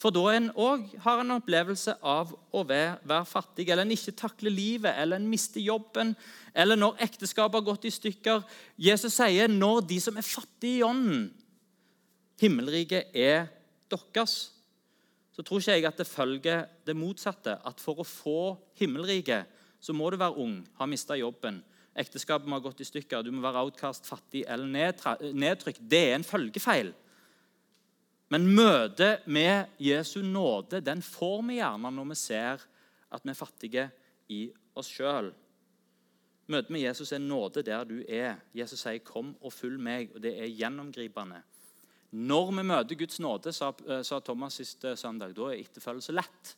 For 0.02 0.14
da 0.14 0.32
en 0.34 0.50
òg 0.58 0.88
har 1.04 1.20
en 1.22 1.36
opplevelse 1.36 1.94
av 2.02 2.32
å 2.34 2.64
være, 2.66 3.20
fattig, 3.30 3.68
eller 3.70 3.86
en 3.86 3.94
ikke 3.94 4.16
takler 4.18 4.54
livet, 4.54 4.96
eller 4.98 5.22
en 5.22 5.28
mister 5.30 5.62
jobben, 5.62 6.16
eller 6.58 6.80
når 6.80 7.04
ekteskapet 7.06 7.60
har 7.60 7.68
gått 7.68 7.86
i 7.86 7.94
stykker. 7.94 8.42
Jesus 8.82 9.20
sier 9.20 9.52
når 9.52 9.84
de 9.92 10.00
som 10.02 10.18
er 10.18 10.26
fattige 10.26 10.82
i 10.82 10.88
ånden 10.88 11.30
Himmelriket 12.42 13.14
er 13.14 13.44
deres. 13.92 14.50
Så 15.32 15.44
tror 15.48 15.62
ikke 15.62 15.78
jeg 15.78 15.88
at 15.88 16.00
det 16.02 16.08
følger 16.08 16.66
det 16.86 16.96
motsatte. 16.98 17.58
At 17.66 17.80
for 17.80 18.02
å 18.02 18.08
få 18.08 18.40
himmelriket, 18.80 19.48
så 19.82 19.94
må 19.96 20.10
du 20.12 20.20
være 20.22 20.38
ung, 20.38 20.60
ha 20.78 20.86
mista 20.86 21.16
jobben, 21.18 21.62
ekteskapet 21.98 22.48
må 22.48 22.60
ha 22.60 22.64
gått 22.64 22.84
i 22.84 22.88
stykker, 22.88 23.24
du 23.24 23.32
må 23.34 23.42
være 23.44 23.64
outcast, 23.66 24.06
fattig 24.08 24.44
eller 24.48 24.68
nedtrykt. 25.34 25.82
Det 25.82 26.02
er 26.10 26.18
en 26.20 26.28
følgefeil. 26.28 26.92
Men 28.32 28.48
møtet 28.56 29.26
med 29.28 29.74
Jesu 29.82 30.22
nåde 30.24 30.80
den 30.86 31.02
får 31.04 31.42
vi 31.50 31.58
gjerne 31.58 31.92
når 31.92 32.12
vi 32.14 32.20
ser 32.20 32.64
at 33.12 33.26
vi 33.26 33.34
er 33.34 33.40
fattige 33.40 33.88
i 34.32 34.46
oss 34.80 34.88
sjøl. 34.88 35.34
Møtet 36.52 36.72
med 36.72 36.86
Jesus 36.86 37.12
er 37.12 37.20
nåde 37.24 37.64
der 37.68 37.84
du 37.88 37.98
er. 38.08 38.38
Jesus 38.56 38.80
sier 38.80 39.00
'kom 39.00 39.36
og 39.42 39.54
følg 39.54 39.80
meg', 39.80 40.16
og 40.16 40.22
det 40.24 40.38
er 40.40 40.48
gjennomgripende. 40.48 41.44
Når 42.12 42.52
vi 42.52 42.64
møter 42.68 42.96
Guds 43.00 43.20
nåde, 43.24 43.54
sa, 43.56 43.72
eh, 43.88 44.02
sa 44.04 44.20
Thomas 44.20 44.60
sist 44.60 44.84
eh, 44.84 44.98
søndag, 45.00 45.36
da 45.36 45.48
er 45.48 45.62
etterfølgelse 45.62 46.16
lett. 46.16 46.56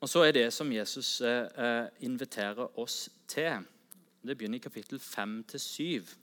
Og 0.00 0.08
Så 0.08 0.22
er 0.24 0.32
det 0.32 0.52
som 0.52 0.72
Jesus 0.72 1.20
eh, 1.20 1.88
inviterer 2.00 2.78
oss 2.78 3.08
til. 3.28 3.64
Det 4.22 4.36
begynner 4.38 4.60
i 4.60 4.64
kapittel 4.64 4.98
5-7. 5.00 6.14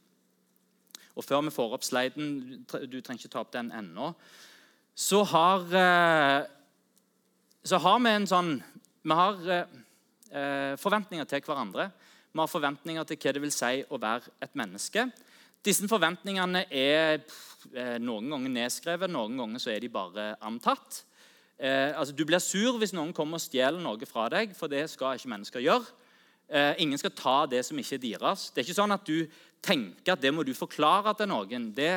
Og 1.16 1.24
før 1.24 1.42
vi 1.46 1.54
får 1.54 1.74
opp 1.76 1.86
sliden, 1.86 2.66
du 2.66 3.02
trenger 3.02 3.22
ikke 3.22 3.34
ta 3.34 3.42
opp 3.44 3.54
den 3.54 3.72
ennå, 3.72 4.14
så 4.96 5.24
har, 5.24 5.66
eh, 5.78 6.46
så 7.64 7.78
har 7.78 8.00
vi 8.00 8.10
en 8.10 8.28
sånn 8.28 8.64
Vi 9.04 9.12
har 9.12 9.36
eh, 9.52 10.76
forventninger 10.80 11.26
til 11.26 11.42
hverandre. 11.44 11.92
Vi 12.32 12.40
har 12.40 12.48
forventninger 12.48 13.04
til 13.04 13.18
hva 13.18 13.34
det 13.34 13.42
vil 13.44 13.52
si 13.52 13.84
å 13.84 14.00
være 14.00 14.32
et 14.42 14.56
menneske. 14.56 15.12
Disse 15.63 15.88
forventningene 15.88 16.65
er 16.67 17.21
eh, 17.71 17.97
noen 18.04 18.28
ganger 18.34 18.52
nedskrevet, 18.52 19.12
noen 19.12 19.38
ganger 19.39 19.62
så 19.63 19.71
er 19.71 19.80
de 19.80 19.91
bare 19.91 20.34
antatt. 20.43 21.04
Eh, 21.56 21.93
altså, 21.95 22.15
du 22.15 22.26
blir 22.28 22.41
sur 22.43 22.80
hvis 22.82 22.91
noen 22.95 23.13
kommer 23.15 23.39
og 23.39 23.45
stjeler 23.45 23.80
noe 23.80 24.10
fra 24.10 24.28
deg, 24.34 24.52
for 24.58 24.71
det 24.71 24.89
skal 24.91 25.15
ikke 25.15 25.32
mennesker 25.32 25.63
gjøre. 25.63 25.88
Eh, 26.52 26.73
ingen 26.84 26.99
skal 26.99 27.13
ta 27.15 27.38
det 27.47 27.63
som 27.63 27.80
ikke 27.80 27.95
er 27.95 28.04
deres. 28.04 28.49
Det 28.52 28.60
er 28.62 28.67
ikke 28.67 28.82
sånn 28.82 28.95
at 28.95 29.08
du 29.08 29.23
tenker 29.63 30.17
at 30.17 30.23
det 30.23 30.34
må 30.36 30.43
du 30.43 30.52
forklare 30.58 31.15
til 31.15 31.32
noen. 31.32 31.71
Det 31.76 31.93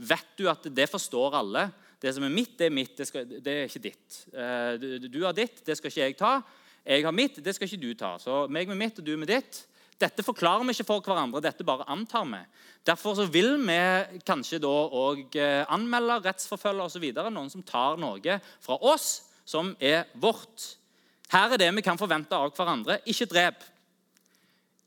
vet 0.00 0.32
du 0.40 0.48
at 0.48 0.64
det 0.72 0.88
forstår 0.88 1.36
alle. 1.42 1.68
Det 2.00 2.14
som 2.16 2.24
er 2.24 2.32
mitt, 2.32 2.56
det 2.56 2.70
er 2.70 2.74
mitt. 2.74 2.94
Det, 2.96 3.06
skal, 3.10 3.28
det 3.28 3.52
er 3.52 3.68
ikke 3.68 3.84
ditt. 3.90 4.22
Eh, 4.32 4.72
du, 4.80 4.88
du, 5.10 5.20
har 5.26 5.36
ditt, 5.36 5.60
det 5.66 5.76
skal 5.76 5.92
ikke 5.92 6.06
jeg 6.06 6.16
ta. 6.18 6.38
Jeg 6.88 7.04
har 7.04 7.12
mitt, 7.12 7.42
det 7.44 7.52
skal 7.54 7.68
ikke 7.68 7.82
du 7.84 7.90
ta. 8.00 8.14
Så 8.22 8.46
meg 8.48 8.70
med 8.70 8.80
mitt 8.80 9.02
og 9.02 9.04
du 9.04 9.12
med 9.20 9.28
ditt. 9.28 9.66
Dette 10.00 10.24
forklarer 10.24 10.64
vi 10.64 10.74
ikke 10.74 10.88
for 10.88 11.04
hverandre, 11.04 11.42
dette 11.44 11.66
bare 11.66 11.84
antar 11.92 12.24
vi. 12.30 12.40
Derfor 12.88 13.18
vil 13.28 13.58
vi 13.60 14.20
kanskje 14.24 14.60
da 14.62 14.70
òg 14.70 15.36
eh, 15.36 15.64
anmelde, 15.68 16.22
rettsforfølge 16.24 16.86
osv. 16.86 17.10
noen 17.28 17.50
som 17.52 17.64
tar 17.66 18.00
noe 18.00 18.38
fra 18.64 18.78
oss 18.80 19.10
som 19.44 19.74
er 19.80 20.06
vårt. 20.14 20.76
Her 21.30 21.52
er 21.52 21.60
det 21.60 21.68
vi 21.76 21.84
kan 21.84 21.98
forvente 21.98 22.34
av 22.34 22.54
hverandre. 22.56 23.00
Ikke 23.06 23.28
drep. 23.28 23.60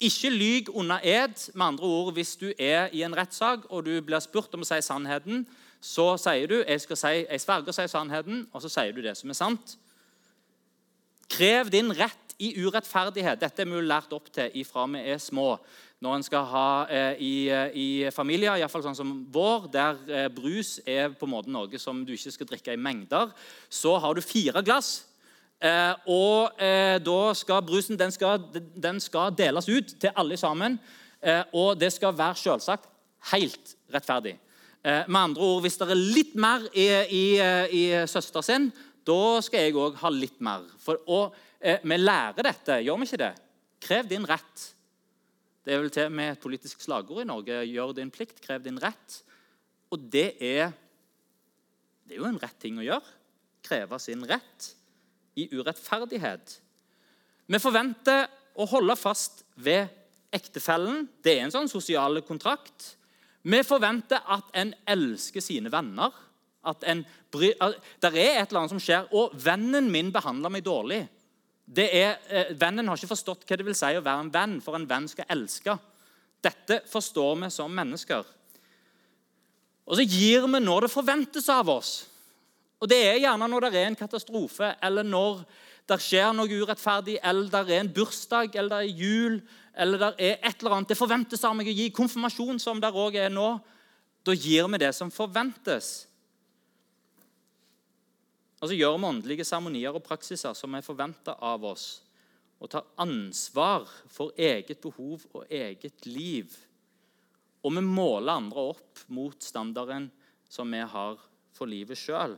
Ikke 0.04 0.32
lyg 0.34 0.72
under 0.74 1.04
ed. 1.04 1.38
Med 1.54 1.66
andre 1.66 1.86
ord, 1.86 2.14
Hvis 2.14 2.36
du 2.36 2.54
er 2.58 2.90
i 2.92 3.04
en 3.04 3.16
rettssak 3.16 3.70
og 3.70 3.86
du 3.86 4.02
blir 4.02 4.20
spurt 4.20 4.54
om 4.54 4.66
å 4.66 4.68
si 4.68 4.82
sannheten, 4.82 5.46
så 5.84 6.16
sier 6.18 6.48
du 6.48 6.58
jeg, 6.64 6.82
skal 6.82 6.98
si, 6.98 7.14
jeg 7.28 7.42
sverger 7.44 7.70
å 7.70 7.76
si 7.76 7.88
sannheten, 7.92 8.48
og 8.54 8.62
så 8.64 8.70
sier 8.72 8.96
du 8.96 9.02
det 9.04 9.18
som 9.20 9.30
er 9.30 9.38
sant. 9.38 9.78
Krev 11.30 11.70
din 11.72 11.92
rett 11.92 12.23
i 12.40 12.54
urettferdighet. 12.64 13.42
Dette 13.42 13.62
er 13.64 13.70
vi 13.70 13.82
lært 13.82 14.14
opp 14.16 14.32
til 14.34 14.54
ifra 14.62 14.88
vi 14.92 15.04
er 15.14 15.22
små. 15.22 15.58
Når 16.04 16.18
en 16.18 16.26
skal 16.28 16.46
ha 16.52 16.68
eh, 16.92 17.22
i, 17.24 17.34
eh, 17.48 17.78
i 17.80 17.88
familier, 18.12 18.58
iallfall 18.60 18.84
sånn 18.84 18.98
som 18.98 19.16
vår, 19.32 19.70
der 19.72 20.02
eh, 20.10 20.28
brus 20.34 20.80
er 20.86 21.14
på 21.16 21.30
en 21.30 21.36
måte 21.36 21.54
noe 21.54 21.80
som 21.80 22.04
du 22.04 22.12
ikke 22.18 22.34
skal 22.36 22.50
drikke 22.50 22.76
i 22.76 22.82
mengder, 22.90 23.32
så 23.72 23.96
har 24.04 24.16
du 24.16 24.26
fire 24.26 24.66
glass 24.66 25.04
Eh, 25.64 25.94
og 26.12 26.60
eh, 26.60 26.98
da 27.00 27.20
skal 27.40 27.64
brusen 27.64 28.00
den 28.00 28.12
skal, 28.12 28.42
den 28.76 29.00
skal, 29.00 29.32
deles 29.38 29.70
ut 29.72 29.96
til 30.00 30.12
alle 30.16 30.38
sammen. 30.38 30.76
Eh, 31.24 31.44
og 31.56 31.78
det 31.80 31.94
skal 31.96 32.16
være 32.18 32.40
selvsagt 32.42 32.90
helt 33.32 33.78
rettferdig. 33.94 34.40
Med 34.84 35.16
andre 35.16 35.42
ord, 35.42 35.62
Hvis 35.64 35.78
det 35.80 35.86
er 35.88 35.96
litt 35.96 36.34
mer 36.36 36.66
i, 36.76 36.90
i, 37.08 37.28
i 37.72 37.84
søster 38.04 38.44
sin, 38.44 38.66
da 39.08 39.40
skal 39.40 39.64
jeg 39.64 39.78
òg 39.80 39.96
ha 40.02 40.10
litt 40.12 40.42
mer. 40.44 40.66
For, 40.76 41.00
og 41.08 41.38
vi 41.64 41.98
lærer 41.98 42.50
dette, 42.50 42.80
gjør 42.84 43.00
vi 43.00 43.08
ikke 43.08 43.22
det? 43.22 43.34
Krev 43.84 44.08
din 44.12 44.28
rett. 44.28 44.64
Det 45.64 45.72
er 45.72 45.80
vel 45.80 45.94
til 45.96 46.12
med 46.12 46.34
et 46.34 46.42
politisk 46.44 46.82
slagord 46.84 47.24
i 47.24 47.28
Norge. 47.28 47.62
Gjør 47.70 47.96
din 47.96 48.12
plikt, 48.12 48.42
krev 48.44 48.66
din 48.66 48.80
rett. 48.84 49.20
Og 49.94 50.10
det 50.12 50.34
er, 50.44 50.74
det 52.04 52.18
er 52.18 52.20
jo 52.20 52.28
en 52.28 52.42
rett 52.42 52.60
ting 52.60 52.80
å 52.80 52.86
gjøre. 52.86 53.16
Kreve 53.64 54.00
sin 54.04 54.26
rett 54.28 54.74
i 55.40 55.48
urettferdighet. 55.54 56.58
Vi 57.48 57.62
forventer 57.64 58.28
å 58.60 58.68
holde 58.70 58.96
fast 59.00 59.46
ved 59.56 59.88
ektefellen. 60.34 61.08
Det 61.24 61.38
er 61.38 61.46
en 61.46 61.56
sånn 61.56 61.72
sosial 61.72 62.20
kontrakt. 62.28 62.94
Vi 63.44 63.60
forventer 63.68 64.24
at 64.36 64.52
en 64.60 64.76
elsker 64.90 65.44
sine 65.44 65.72
venner. 65.72 66.12
At 66.64 66.84
en 66.88 67.04
bry, 67.32 67.52
der 68.04 68.16
er 68.16 68.40
et 68.42 68.52
eller 68.52 68.64
annet 68.64 68.76
som 68.76 68.84
skjer. 68.84 69.10
Og 69.12 69.36
'vennen 69.36 69.92
min 69.92 70.12
behandler 70.12 70.52
meg 70.52 70.64
dårlig'. 70.64 71.08
Er, 71.72 72.18
eh, 72.28 72.54
vennen 72.60 72.88
har 72.88 73.00
ikke 73.00 73.14
forstått 73.14 73.46
hva 73.48 73.58
det 73.58 73.66
vil 73.66 73.78
si 73.78 73.92
å 73.96 74.04
være 74.04 74.26
en 74.26 74.32
venn, 74.34 74.62
for 74.62 74.76
en 74.76 74.88
venn 74.88 75.08
skal 75.08 75.30
elske. 75.32 75.78
Dette 76.44 76.82
forstår 76.92 77.38
vi 77.40 77.50
som 77.56 77.72
mennesker. 77.72 78.26
Og 79.88 80.00
så 80.00 80.04
gir 80.04 80.48
vi 80.48 80.60
når 80.60 80.88
det 80.88 80.92
forventes 80.92 81.48
av 81.50 81.70
oss. 81.72 82.06
Og 82.84 82.90
Det 82.90 83.00
er 83.00 83.22
gjerne 83.24 83.48
når 83.48 83.70
det 83.70 83.80
er 83.80 83.88
en 83.88 83.96
katastrofe, 83.96 84.76
eller 84.84 85.04
når 85.08 85.46
det 85.88 86.00
skjer 86.04 86.34
noe 86.36 86.52
urettferdig, 86.52 87.18
eller 87.24 87.48
det 87.52 87.62
er 87.72 87.80
en 87.80 87.92
bursdag, 87.96 88.56
eller 88.56 88.70
det 88.70 88.80
er 88.84 89.00
jul, 89.00 89.38
eller 89.76 90.00
det 90.00 90.10
er 90.20 90.38
et 90.44 90.60
eller 90.60 90.78
annet. 90.78 90.90
Det 90.92 91.00
forventes 91.00 91.44
av 91.44 91.56
meg 91.56 91.68
å 91.72 91.76
gi 91.76 91.90
konfirmasjon, 91.96 92.60
som 92.60 92.82
det 92.84 92.92
òg 92.92 93.16
er 93.16 93.32
nå. 93.32 93.56
Da 94.24 94.36
gir 94.36 94.68
vi 94.68 94.80
det 94.84 94.92
som 94.96 95.12
forventes. 95.12 96.08
Altså 98.64 98.78
gjør 98.80 98.94
vi 98.96 99.08
åndelige 99.10 99.44
seremonier 99.44 99.92
og 99.92 100.06
praksiser 100.06 100.56
som 100.56 100.76
er 100.78 100.86
forventa 100.86 101.34
av 101.44 101.66
oss, 101.68 101.98
og 102.64 102.70
tar 102.72 102.86
ansvar 103.04 103.90
for 104.08 104.32
eget 104.40 104.80
behov 104.80 105.26
og 105.36 105.52
eget 105.52 106.06
liv. 106.08 106.54
Og 107.60 107.76
vi 107.76 107.84
måler 107.84 108.38
andre 108.38 108.64
opp 108.72 109.04
mot 109.12 109.36
standarden 109.44 110.08
som 110.48 110.72
vi 110.72 110.80
har 110.80 111.20
for 111.52 111.68
livet 111.68 112.00
sjøl. 112.00 112.38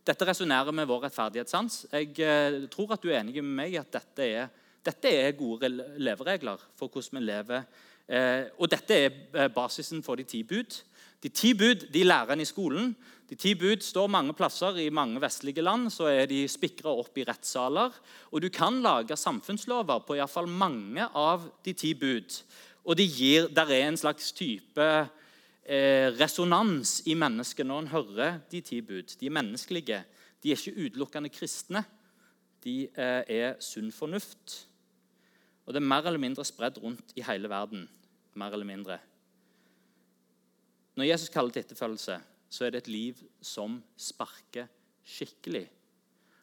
Dette 0.00 0.24
resonnerer 0.24 0.72
med 0.72 0.88
vår 0.88 1.04
rettferdighetssans. 1.10 1.82
Jeg 1.92 2.16
eh, 2.24 2.64
tror 2.72 2.96
at 2.96 3.04
du 3.04 3.10
er 3.10 3.20
enig 3.20 3.36
med 3.44 3.52
meg 3.60 3.76
i 3.76 3.80
at 3.82 3.92
dette 3.92 4.24
er, 4.24 4.48
dette 4.80 5.12
er 5.12 5.36
gode 5.36 5.68
leveregler 6.00 6.64
for 6.80 6.88
hvordan 6.88 7.20
vi 7.20 7.26
lever. 7.28 7.68
Eh, 8.08 8.48
og 8.56 8.72
dette 8.72 8.96
er 8.96 9.10
eh, 9.12 9.52
basisen 9.52 10.00
for 10.02 10.16
de 10.16 10.24
ti 10.24 10.40
bud. 10.40 10.80
De 11.20 11.28
ti 11.28 11.52
bud 11.52 11.90
de 11.92 12.08
lærer 12.08 12.32
en 12.32 12.40
i 12.40 12.48
skolen. 12.48 12.94
De 13.30 13.36
ti 13.38 13.52
bud 13.54 13.84
står 13.86 14.08
mange 14.10 14.34
plasser 14.34 14.80
i 14.82 14.88
mange 14.90 15.20
vestlige 15.22 15.62
land. 15.62 15.92
så 15.94 16.08
er 16.10 16.26
De 16.26 16.48
spikra 16.50 16.90
opp 16.90 17.14
i 17.18 17.24
rettssaler. 17.24 17.94
Og 18.32 18.42
du 18.42 18.48
kan 18.50 18.82
lage 18.82 19.16
samfunnslover 19.16 20.02
på 20.02 20.16
iallfall 20.18 20.48
mange 20.50 21.06
av 21.14 21.46
de 21.62 21.72
ti 21.72 21.94
bud. 21.94 22.42
Og 22.84 22.96
de 22.98 23.06
gir, 23.06 23.46
der 23.54 23.70
er 23.70 23.86
en 23.86 23.96
slags 23.96 24.32
type 24.32 24.82
eh, 24.82 26.08
resonans 26.18 27.02
i 27.06 27.14
mennesket 27.14 27.66
når 27.66 27.84
en 27.84 27.92
hører 27.92 28.40
de 28.50 28.60
ti 28.66 28.80
bud. 28.80 29.14
De 29.20 29.26
er 29.26 29.36
menneskelige. 29.38 30.00
De 30.42 30.50
er 30.50 30.58
ikke 30.58 30.88
utelukkende 30.88 31.30
kristne. 31.30 31.84
De 32.64 32.88
eh, 32.88 33.22
er 33.30 33.54
sunn 33.62 33.92
fornuft. 33.94 34.66
Og 35.66 35.74
det 35.74 35.78
er 35.78 35.86
mer 35.86 36.02
eller 36.02 36.18
mindre 36.18 36.42
spredd 36.44 36.82
rundt 36.82 37.14
i 37.14 37.22
hele 37.22 37.46
verden. 37.46 37.86
Mer 38.34 38.50
eller 38.50 38.66
mindre. 38.66 38.98
Når 40.98 41.12
Jesus 41.12 41.30
kaller 41.30 41.54
til 41.54 41.62
etterfølgelse, 41.62 42.18
så 42.50 42.66
er 42.66 42.74
det 42.74 42.82
et 42.82 42.90
liv 42.90 43.20
som 43.40 43.78
sparker 43.94 44.66
skikkelig. 45.06 45.68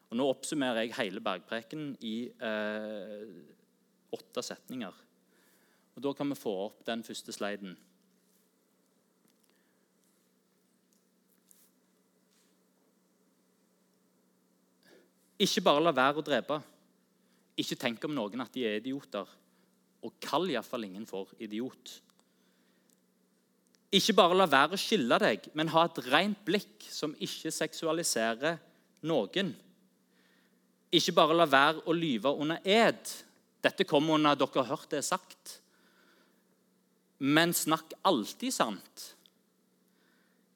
Og 0.07 0.15
Nå 0.15 0.27
oppsummerer 0.31 0.85
jeg 0.85 0.95
hele 1.01 1.23
bergpreken 1.23 1.91
i 2.07 2.15
eh, 2.31 3.27
åtte 4.15 4.43
setninger. 4.45 5.03
Og 5.97 6.03
Da 6.05 6.13
kan 6.15 6.31
vi 6.31 6.39
få 6.39 6.53
opp 6.69 6.85
den 6.87 7.03
første 7.03 7.35
sliden. 7.35 7.75
Ikke 15.37 15.61
bare 15.61 15.83
la 15.83 15.93
være 15.93 16.21
å 16.21 16.25
drepe. 16.25 16.55
Ikke 17.61 17.77
tenk 17.77 18.05
om 18.07 18.15
noen 18.15 18.41
at 18.41 18.53
de 18.55 18.63
er 18.65 18.79
idioter. 18.79 19.27
Og 20.05 20.15
kall 20.23 20.47
iallfall 20.49 20.87
ingen 20.87 21.05
for 21.09 21.29
idiot. 21.41 21.99
Ikke 23.97 24.13
bare 24.17 24.37
la 24.37 24.45
være 24.49 24.75
å 24.75 24.81
skille 24.81 25.17
deg, 25.21 25.47
men 25.57 25.71
ha 25.73 25.87
et 25.87 26.01
rent 26.11 26.39
blikk 26.45 26.85
som 26.91 27.15
ikke 27.23 27.53
seksualiserer 27.55 28.59
noen. 29.07 29.53
Ikke 30.93 31.15
bare 31.15 31.37
la 31.37 31.47
være 31.49 31.83
å 31.87 31.95
lyve 31.95 32.31
under 32.37 32.61
ed. 32.63 33.01
Dette 33.63 33.87
kommer 33.87 34.15
under 34.15 34.37
dere 34.37 34.61
har 34.61 34.75
hørt 34.75 34.91
det 34.93 35.03
sagt. 35.07 35.57
Men 37.17 37.55
snakk 37.57 37.95
alltid 38.05 38.53
sant. 38.53 39.07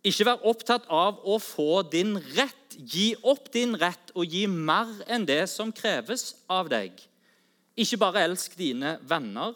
Ikke 0.06 0.26
vær 0.26 0.46
opptatt 0.50 0.88
av 0.90 1.20
å 1.26 1.38
få 1.42 1.84
din 1.90 2.16
rett. 2.36 2.58
Gi 2.72 3.12
opp 3.28 3.52
din 3.54 3.76
rett 3.78 4.14
og 4.16 4.26
gi 4.32 4.46
mer 4.50 4.90
enn 5.12 5.26
det 5.28 5.44
som 5.52 5.74
kreves 5.76 6.32
av 6.50 6.70
deg. 6.72 6.96
Ikke 7.78 8.00
bare 8.02 8.24
elsk 8.26 8.56
dine 8.58 8.96
venner, 9.08 9.54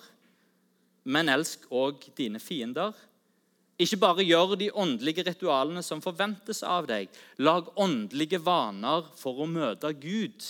men 1.06 1.30
elsk 1.32 1.66
òg 1.74 2.04
dine 2.18 2.42
fiender. 2.42 2.94
Ikke 3.76 4.00
bare 4.00 4.24
gjør 4.24 4.56
de 4.56 4.70
åndelige 4.72 5.26
ritualene 5.28 5.82
som 5.84 6.04
forventes 6.04 6.62
av 6.64 6.88
deg. 6.88 7.10
Lag 7.44 7.68
åndelige 7.76 8.40
vaner 8.40 9.10
for 9.20 9.42
å 9.44 9.50
møte 9.52 9.92
Gud. 10.00 10.46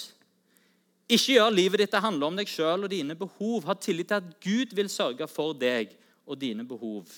Ikke 1.09 1.37
gjør 1.37 1.53
livet 1.53 1.81
ditt 1.81 1.93
til 1.93 2.01
å 2.01 2.05
handle 2.05 2.29
om 2.29 2.37
deg 2.37 2.49
sjøl 2.49 2.85
og 2.85 2.93
dine 2.93 3.17
behov. 3.17 3.65
Ha 3.65 3.75
tillit 3.81 4.11
til 4.11 4.21
at 4.21 4.29
Gud 4.45 4.77
vil 4.77 4.91
sørge 4.93 5.27
for 5.29 5.57
deg 5.57 5.95
og 6.25 6.37
dine 6.41 6.65
behov. 6.69 7.09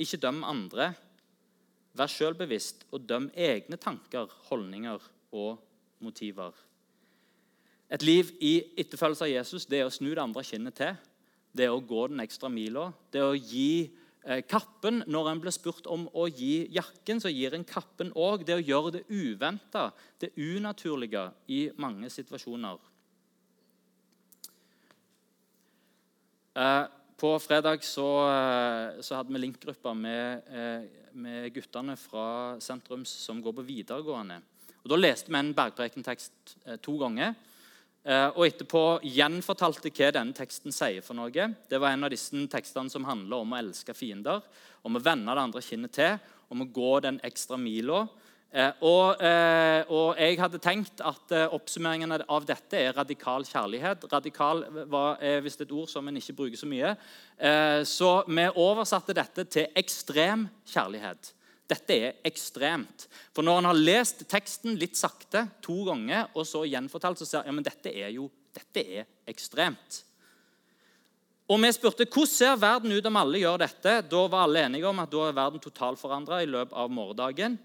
Ikke 0.00 0.20
døm 0.20 0.40
andre. 0.48 0.94
Vær 1.96 2.08
sjølbevisst 2.08 2.86
og 2.94 3.04
døm 3.04 3.28
egne 3.36 3.76
tanker, 3.80 4.32
holdninger 4.48 5.00
og 5.36 5.60
motiver. 6.00 6.56
Et 7.90 8.02
liv 8.06 8.28
i 8.40 8.52
etterfølgelse 8.78 9.26
av 9.26 9.32
Jesus 9.32 9.66
det 9.68 9.80
er 9.80 9.88
å 9.88 9.92
snu 9.92 10.12
det 10.12 10.22
andre 10.22 10.44
kinnet 10.46 10.76
til. 10.78 10.96
Det 11.52 11.66
er 11.66 11.74
å 11.74 11.82
gå 11.82 12.06
den 12.12 12.22
ekstra 12.22 12.48
mila. 12.52 12.92
Det 13.10 13.20
er 13.20 13.32
å 13.32 13.36
gi 13.36 13.90
kappen, 14.48 15.02
Når 15.06 15.30
en 15.30 15.40
blir 15.40 15.54
spurt 15.54 15.86
om 15.88 16.06
å 16.12 16.26
gi 16.28 16.68
jakken, 16.68 17.20
så 17.20 17.32
gir 17.32 17.54
en 17.54 17.64
kappen 17.64 18.12
òg. 18.12 18.44
Det 18.44 18.54
å 18.58 18.62
gjøre 18.62 18.92
det 18.98 19.04
uventa, 19.08 19.90
det 20.20 20.32
unaturlige, 20.36 21.30
i 21.48 21.70
mange 21.76 22.10
situasjoner. 22.10 22.78
Eh, 26.54 26.86
på 27.16 27.38
fredag 27.38 27.82
så, 27.84 28.08
eh, 28.28 29.00
så 29.00 29.16
hadde 29.16 29.32
vi 29.32 29.40
link-grupper 29.40 29.94
med, 29.94 30.42
med, 31.12 31.52
guttene 31.54 31.96
fra 31.96 32.60
sentrum 32.60 33.04
som 33.04 33.40
går 33.42 33.52
på 33.52 33.66
videregående. 33.66 34.42
Og 34.82 34.88
Da 34.88 34.96
leste 34.96 35.28
vi 35.28 35.38
en 35.38 35.54
bergprekentekst 35.54 36.56
to 36.82 36.98
ganger. 36.98 37.34
Eh, 38.00 38.30
og 38.32 38.46
etterpå 38.46 38.82
gjenfortalte 39.04 39.90
hva 39.92 40.08
denne 40.16 40.32
teksten 40.36 40.72
sier 40.72 41.04
for 41.04 41.18
noe. 41.18 41.48
Det 41.68 41.80
var 41.80 41.92
en 41.92 42.06
av 42.06 42.12
disse 42.12 42.46
tekstene 42.48 42.88
som 42.92 43.04
handler 43.04 43.42
om 43.42 43.52
å 43.52 43.58
elske 43.60 43.92
fiender, 43.96 44.40
om 44.82 44.96
å 44.96 45.02
vende 45.04 45.34
det 45.36 45.42
andre 45.44 45.62
kinnet 45.64 45.92
til, 45.98 46.16
om 46.48 46.64
å 46.64 46.70
gå 46.72 46.94
den 47.04 47.20
ekstra 47.28 47.58
mila. 47.60 48.06
Eh, 48.50 48.72
og, 48.80 49.20
eh, 49.22 49.84
og, 49.92 50.16
jeg 50.16 50.38
hadde 50.40 50.62
tenkt 50.64 51.02
at 51.04 51.34
oppsummeringen 51.52 52.16
av 52.24 52.46
dette 52.48 52.80
er 52.80 52.96
radikal 52.96 53.44
kjærlighet. 53.44 54.08
Radikal 54.10 54.64
var, 54.88 55.20
er 55.20 55.44
visst 55.44 55.60
et 55.60 55.70
ord 55.70 55.92
som 55.92 56.08
en 56.08 56.16
ikke 56.16 56.38
bruker 56.40 56.56
så 56.56 56.66
mye. 56.66 56.96
Så 57.86 58.08
vi 58.26 58.48
oversatte 58.48 59.14
dette 59.16 59.44
til 59.44 59.68
ekstrem 59.76 60.48
kjærlighet. 60.72 61.34
Dette 61.70 61.96
er 61.96 62.20
ekstremt. 62.26 63.06
For 63.34 63.46
når 63.46 63.60
han 63.60 63.68
har 63.70 63.78
lest 63.78 64.24
teksten 64.30 64.78
litt 64.80 64.98
sakte 64.98 65.44
to 65.62 65.84
ganger, 65.86 66.28
og 66.34 66.46
så 66.48 66.64
gjenfortalt, 66.66 67.20
så 67.20 67.28
ser 67.28 67.42
han 67.44 67.52
ja, 67.52 67.56
men 67.56 67.66
dette 67.66 67.92
er 67.94 68.10
jo 68.16 68.28
dette 68.50 68.82
er 68.82 69.06
ekstremt. 69.30 70.02
Og 71.50 71.58
Vi 71.58 71.70
spurte 71.74 72.06
hvordan 72.06 72.30
ser 72.30 72.58
verden 72.62 72.92
ut 72.94 73.06
om 73.06 73.16
alle 73.18 73.40
gjør 73.42 73.58
dette. 73.58 73.96
Da 74.06 74.20
var 74.30 74.46
alle 74.46 74.66
enige 74.68 74.86
om 74.86 75.02
at 75.02 75.10
da 75.10 75.24
er 75.26 75.34
verden 75.34 75.62
totalforandra 75.62 76.42
i 76.42 76.50
løpet 76.50 76.76
av 76.78 76.90
morgendagen. 76.94 77.58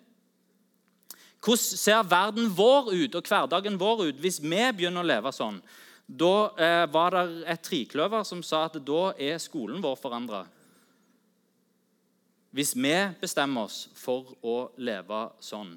Hvordan 1.46 1.78
ser 1.78 2.08
verden 2.10 2.50
vår 2.58 2.90
ut 2.94 3.18
og 3.18 3.30
hverdagen 3.30 3.78
vår 3.78 4.08
ut 4.08 4.22
hvis 4.22 4.40
vi 4.42 4.64
begynner 4.74 5.06
å 5.06 5.10
leve 5.10 5.34
sånn? 5.34 5.60
Da 6.06 6.34
eh, 6.62 6.86
var 6.90 7.14
det 7.14 7.46
et 7.54 7.62
trikløver 7.66 8.26
som 8.26 8.42
sa 8.46 8.66
at 8.66 8.78
da 8.86 9.12
er 9.22 9.38
skolen 9.42 9.82
vår 9.86 9.98
forandra 10.02 10.44
hvis 12.56 12.72
vi 12.76 12.94
bestemmer 13.20 13.68
oss 13.68 13.90
for 14.00 14.30
å 14.40 14.70
leve 14.80 15.26
sånn. 15.44 15.74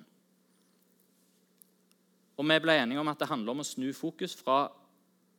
Og 2.38 2.46
Vi 2.46 2.58
ble 2.62 2.76
enige 2.78 3.00
om 3.02 3.10
at 3.10 3.18
det 3.18 3.26
handler 3.26 3.50
om 3.50 3.64
å 3.64 3.66
snu 3.66 3.90
fokus 3.92 4.36
fra 4.38 4.68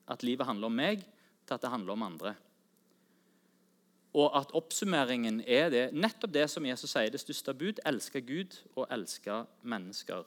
at 0.09 0.23
livet 0.27 0.45
handler 0.45 0.67
om 0.67 0.75
meg, 0.75 1.05
til 1.47 1.55
at 1.55 1.63
det 1.63 1.71
handler 1.71 1.95
om 1.95 2.03
andre. 2.03 2.33
Og 4.19 4.35
at 4.35 4.51
oppsummeringen 4.51 5.39
er 5.47 5.69
det, 5.71 5.85
nettopp 5.93 6.33
det 6.33 6.49
som 6.51 6.65
Jesus 6.65 6.91
sier 6.91 7.13
det 7.13 7.21
største 7.23 7.55
bud 7.55 7.79
elske 7.87 8.19
Gud 8.19 8.59
og 8.75 8.89
elske 8.91 9.45
mennesker. 9.63 10.25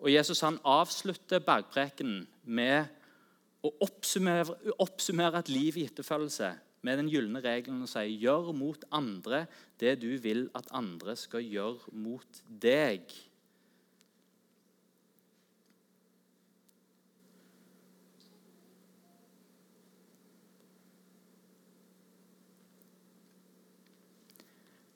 Og 0.00 0.08
Jesus 0.08 0.40
han 0.40 0.56
avslutter 0.64 1.44
bergprekenen 1.44 2.24
med 2.44 2.88
å 3.60 3.74
oppsummere, 3.84 4.56
oppsummere 4.78 5.44
et 5.44 5.52
liv 5.52 5.76
i 5.76 5.84
etterfølgelse 5.90 6.54
med 6.84 7.00
den 7.00 7.08
gylne 7.08 7.40
regelen 7.40 7.84
og 7.84 7.88
sier 7.88 8.12
'gjør 8.12 8.52
mot 8.52 8.84
andre 8.92 9.46
det 9.80 9.96
du 10.02 10.16
vil 10.20 10.50
at 10.54 10.68
andre 10.70 11.16
skal 11.16 11.42
gjøre 11.42 11.92
mot 11.92 12.42
deg'. 12.48 13.14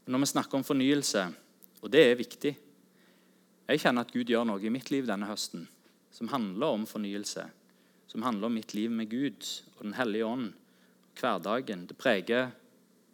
Når 0.08 0.18
vi 0.18 0.26
snakker 0.26 0.56
om 0.56 0.64
fornyelse, 0.64 1.34
og 1.82 1.92
det 1.92 2.10
er 2.10 2.16
viktig 2.16 2.56
Jeg 3.68 3.80
kjenner 3.80 4.00
at 4.00 4.12
Gud 4.12 4.24
gjør 4.24 4.46
noe 4.48 4.62
i 4.64 4.70
mitt 4.72 4.88
liv 4.90 5.04
denne 5.04 5.26
høsten 5.28 5.66
som 6.10 6.30
handler 6.32 6.66
om 6.72 6.86
fornyelse. 6.88 7.44
Som 8.08 8.22
handler 8.22 8.46
om 8.46 8.54
mitt 8.56 8.72
liv 8.74 8.90
med 8.90 9.10
Gud 9.10 9.44
og 9.76 9.84
Den 9.84 9.92
hellige 9.92 10.24
ånd 10.24 10.54
hverdagen. 11.18 11.86
Det 11.88 11.96
preger 11.98 12.50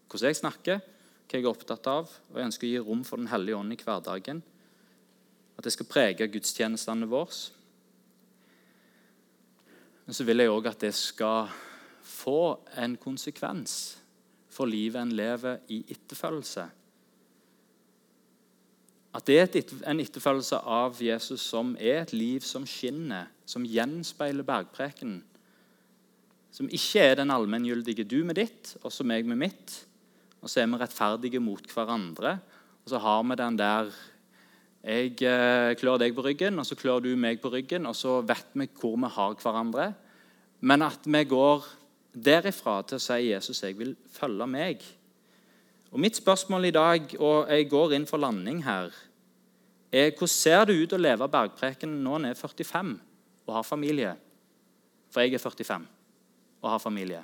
hvordan 0.08 0.30
jeg 0.30 0.40
snakker, 0.40 0.80
hva 1.24 1.38
jeg 1.38 1.44
er 1.44 1.50
opptatt 1.50 1.88
av. 1.90 2.10
Og 2.30 2.38
jeg 2.38 2.50
ønsker 2.50 2.68
å 2.68 2.70
gi 2.70 2.84
rom 2.84 3.04
for 3.04 3.20
Den 3.20 3.32
hellige 3.32 3.58
ånd 3.58 3.74
i 3.74 3.80
hverdagen. 3.80 4.42
At 5.58 5.64
det 5.64 5.72
skal 5.74 5.90
prege 5.90 6.28
gudstjenestene 6.28 7.08
våre. 7.10 7.34
Men 10.04 10.16
så 10.16 10.24
vil 10.28 10.42
jeg 10.42 10.52
òg 10.52 10.66
at 10.68 10.82
det 10.84 10.92
skal 10.94 11.52
få 12.04 12.58
en 12.76 12.96
konsekvens 13.00 13.96
for 14.52 14.68
livet 14.70 15.00
en 15.00 15.14
lever 15.16 15.62
i 15.72 15.80
etterfølgelse. 15.88 16.66
At 19.14 19.26
det 19.30 19.38
er 19.38 19.74
en 19.90 20.02
etterfølgelse 20.02 20.58
av 20.58 20.98
Jesus 21.02 21.40
som 21.40 21.76
er 21.78 22.02
et 22.02 22.12
liv 22.12 22.42
som 22.42 22.66
skinner, 22.66 23.30
som 23.46 23.66
gjenspeiler 23.66 24.46
bergprekenen. 24.46 25.22
Som 26.54 26.70
ikke 26.70 27.02
er 27.02 27.16
den 27.18 27.34
allmenngyldige 27.34 28.06
du 28.06 28.20
med 28.26 28.38
ditt, 28.38 28.76
og 28.86 28.92
så 28.94 29.02
meg 29.06 29.26
med 29.26 29.40
mitt. 29.40 29.72
Og 30.38 30.50
så 30.50 30.62
er 30.62 30.68
vi 30.70 30.78
rettferdige 30.78 31.40
mot 31.42 31.64
hverandre. 31.66 32.36
Og 32.84 32.92
så 32.92 33.00
har 33.02 33.22
vi 33.26 33.38
den 33.40 33.58
der 33.58 33.94
Jeg 34.84 35.16
eh, 35.24 35.72
klør 35.80 35.96
deg 35.96 36.12
på 36.14 36.20
ryggen, 36.20 36.58
og 36.60 36.66
så 36.68 36.76
klør 36.76 37.00
du 37.00 37.14
meg 37.16 37.40
på 37.40 37.48
ryggen, 37.48 37.86
og 37.88 37.96
så 37.96 38.18
vet 38.20 38.52
vi 38.52 38.66
hvor 38.68 38.98
vi 39.00 39.08
har 39.08 39.34
hverandre. 39.40 39.86
Men 40.60 40.82
at 40.82 41.08
vi 41.08 41.22
går 41.24 41.64
derifra 42.12 42.82
til 42.84 43.00
å 43.00 43.02
si 43.02 43.30
Jesus, 43.30 43.62
jeg 43.64 43.78
vil 43.78 43.96
følge 44.12 44.46
meg. 44.46 44.84
Og 45.90 45.98
Mitt 46.04 46.20
spørsmål 46.20 46.68
i 46.68 46.74
dag, 46.76 47.16
og 47.16 47.48
jeg 47.48 47.70
går 47.70 47.96
inn 47.96 48.06
for 48.06 48.20
landing 48.20 48.60
her, 48.66 48.92
er 49.90 50.12
hvordan 50.12 50.36
ser 50.36 50.68
det 50.68 50.76
ut 50.76 50.92
å 50.92 51.00
leve 51.00 51.32
bergpreken 51.32 51.98
når 52.04 52.20
en 52.20 52.30
er 52.34 52.38
45 52.38 52.94
og 53.46 53.56
har 53.56 53.66
familie? 53.66 54.14
For 55.08 55.24
jeg 55.24 55.38
er 55.38 55.42
45 55.48 55.88
og 56.64 56.70
har 56.72 56.80
familie. 56.82 57.20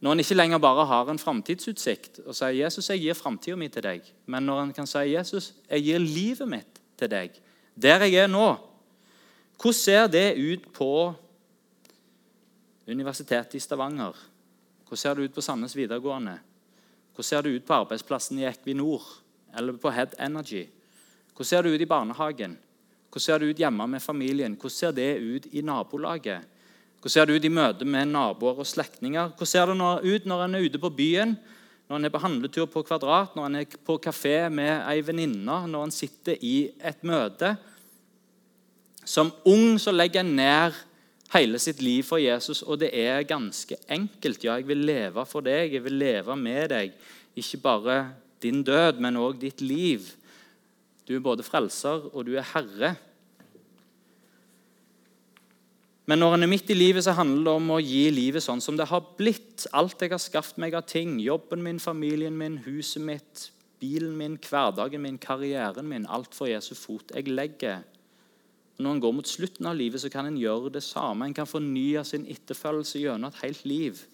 Når 0.00 0.12
en 0.12 0.22
ikke 0.22 0.36
lenger 0.38 0.60
bare 0.62 0.86
har 0.86 1.10
en 1.10 1.18
framtidsutsikt 1.18 2.20
og 2.24 2.34
sier 2.34 2.54
'Jesus, 2.54 2.90
jeg 2.90 3.00
gir 3.00 3.14
framtida 3.14 3.56
mi 3.56 3.68
til 3.68 3.82
deg', 3.82 4.12
men 4.26 4.42
når 4.42 4.62
en 4.62 4.72
kan 4.72 4.86
si 4.86 4.98
'Jesus, 4.98 5.52
jeg 5.70 5.82
gir 5.82 5.98
livet 5.98 6.48
mitt 6.48 6.80
til 6.96 7.08
deg', 7.10 7.40
der 7.82 8.04
jeg 8.04 8.14
er 8.14 8.26
nå, 8.26 8.56
hvordan 9.60 9.74
ser 9.74 10.06
det 10.06 10.38
ut 10.38 10.72
på 10.72 11.14
Universitetet 12.88 13.54
i 13.54 13.60
Stavanger? 13.60 14.14
Hvordan 14.86 14.96
ser 14.96 15.14
det 15.14 15.24
ut 15.24 15.34
på 15.34 15.40
Sandnes 15.40 15.76
videregående? 15.76 16.38
Hvordan 17.14 17.24
ser 17.24 17.42
det 17.42 17.56
ut 17.56 17.66
på 17.66 17.74
arbeidsplassen 17.74 18.38
i 18.38 18.46
Equinor 18.46 19.02
eller 19.58 19.72
på 19.76 19.90
Head 19.90 20.14
Energy? 20.18 20.66
Hvordan 21.34 21.44
ser 21.44 21.62
det 21.62 21.74
ut 21.74 21.80
i 21.80 21.86
barnehagen? 21.86 22.58
Hvordan 23.10 23.20
ser 23.20 23.38
det 23.38 23.50
ut 23.50 23.58
hjemme 23.58 23.86
med 23.86 24.00
familien? 24.00 24.54
Hvordan 24.54 24.70
ser 24.70 24.90
det 24.90 25.18
ut 25.18 25.46
i 25.52 25.60
nabolaget? 25.60 26.40
Hvordan 26.98 27.14
ser 27.14 27.28
det 27.28 27.36
ut 27.38 27.46
i 27.46 27.52
møte 27.54 27.86
med 27.86 28.10
naboer 28.10 28.58
og 28.58 28.66
slektninger? 28.66 29.30
Hvordan 29.38 29.46
ser 29.46 29.70
det 29.70 30.14
ut 30.14 30.24
når 30.26 30.44
en 30.44 30.58
er 30.58 30.66
ute 30.66 30.80
på 30.82 30.90
byen, 30.90 31.36
når 31.88 31.96
en 31.96 32.08
er 32.08 32.12
på 32.12 32.20
handletur 32.20 32.66
på 32.66 32.82
Kvadrat, 32.82 33.36
når 33.36 33.46
en 33.46 33.58
er 33.60 33.76
på 33.86 34.00
kafé 34.02 34.48
med 34.50 34.82
ei 34.90 34.98
venninne, 35.06 35.60
når 35.70 35.86
en 35.86 35.94
sitter 35.94 36.36
i 36.42 36.72
et 36.82 37.06
møte? 37.06 37.54
Som 39.06 39.30
ung 39.46 39.78
så 39.80 39.94
legger 39.94 40.20
en 40.24 40.34
ned 40.36 40.74
hele 41.32 41.60
sitt 41.62 41.80
liv 41.84 42.02
for 42.08 42.18
Jesus, 42.18 42.64
og 42.66 42.80
det 42.82 42.90
er 42.92 43.22
ganske 43.28 43.78
enkelt. 43.88 44.44
Ja, 44.44 44.58
jeg 44.58 44.66
vil 44.68 44.82
leve 44.88 45.24
for 45.28 45.44
deg, 45.44 45.72
jeg 45.76 45.84
vil 45.84 46.00
leve 46.00 46.36
med 46.36 46.72
deg. 46.74 46.96
Ikke 47.38 47.62
bare 47.62 47.98
din 48.42 48.64
død, 48.66 48.98
men 48.98 49.20
òg 49.20 49.38
ditt 49.40 49.62
liv. 49.62 50.10
Du 51.08 51.14
er 51.16 51.24
både 51.24 51.46
frelser 51.46 52.10
og 52.12 52.26
du 52.26 52.34
er 52.36 52.50
herre. 52.54 52.96
Men 56.08 56.22
når 56.22 56.38
en 56.38 56.46
er 56.46 56.48
midt 56.48 56.70
i 56.72 56.76
livet, 56.76 57.04
så 57.04 57.12
handler 57.12 57.44
det 57.44 57.52
om 57.58 57.70
å 57.74 57.82
gi 57.84 58.06
livet 58.08 58.40
sånn 58.40 58.62
som 58.64 58.78
det 58.78 58.86
har 58.88 59.04
blitt. 59.18 59.66
Alt 59.76 60.00
jeg 60.00 60.14
har 60.14 60.22
skaffet 60.22 60.60
meg 60.62 60.76
av 60.78 60.86
ting. 60.88 61.18
Jobben 61.20 61.60
min, 61.60 61.80
familien 61.82 62.38
min, 62.38 62.56
huset 62.64 63.04
mitt, 63.04 63.50
bilen 63.82 64.16
min, 64.16 64.38
hverdagen 64.40 65.04
min, 65.04 65.20
karrieren 65.20 65.88
min. 65.90 66.08
Alt 66.08 66.32
for 66.38 66.48
Jesu 66.48 66.72
fot. 66.72 67.12
Jeg 67.12 67.28
legger 67.28 67.84
når 68.78 68.94
en 68.94 69.00
går 69.02 69.14
mot 69.18 69.28
slutten 69.28 69.66
av 69.66 69.76
livet, 69.76 70.00
så 70.00 70.08
kan 70.08 70.28
en 70.28 70.38
gjøre 70.38 70.70
det 70.78 70.84
samme. 70.86 71.26
En 71.26 71.34
kan 71.34 71.48
fornye 71.50 72.04
sin 72.06 72.24
etterfølgelse 72.30 73.02
gjennom 73.02 73.28
et 73.28 73.42
helt 73.42 73.64
liv. 73.66 74.04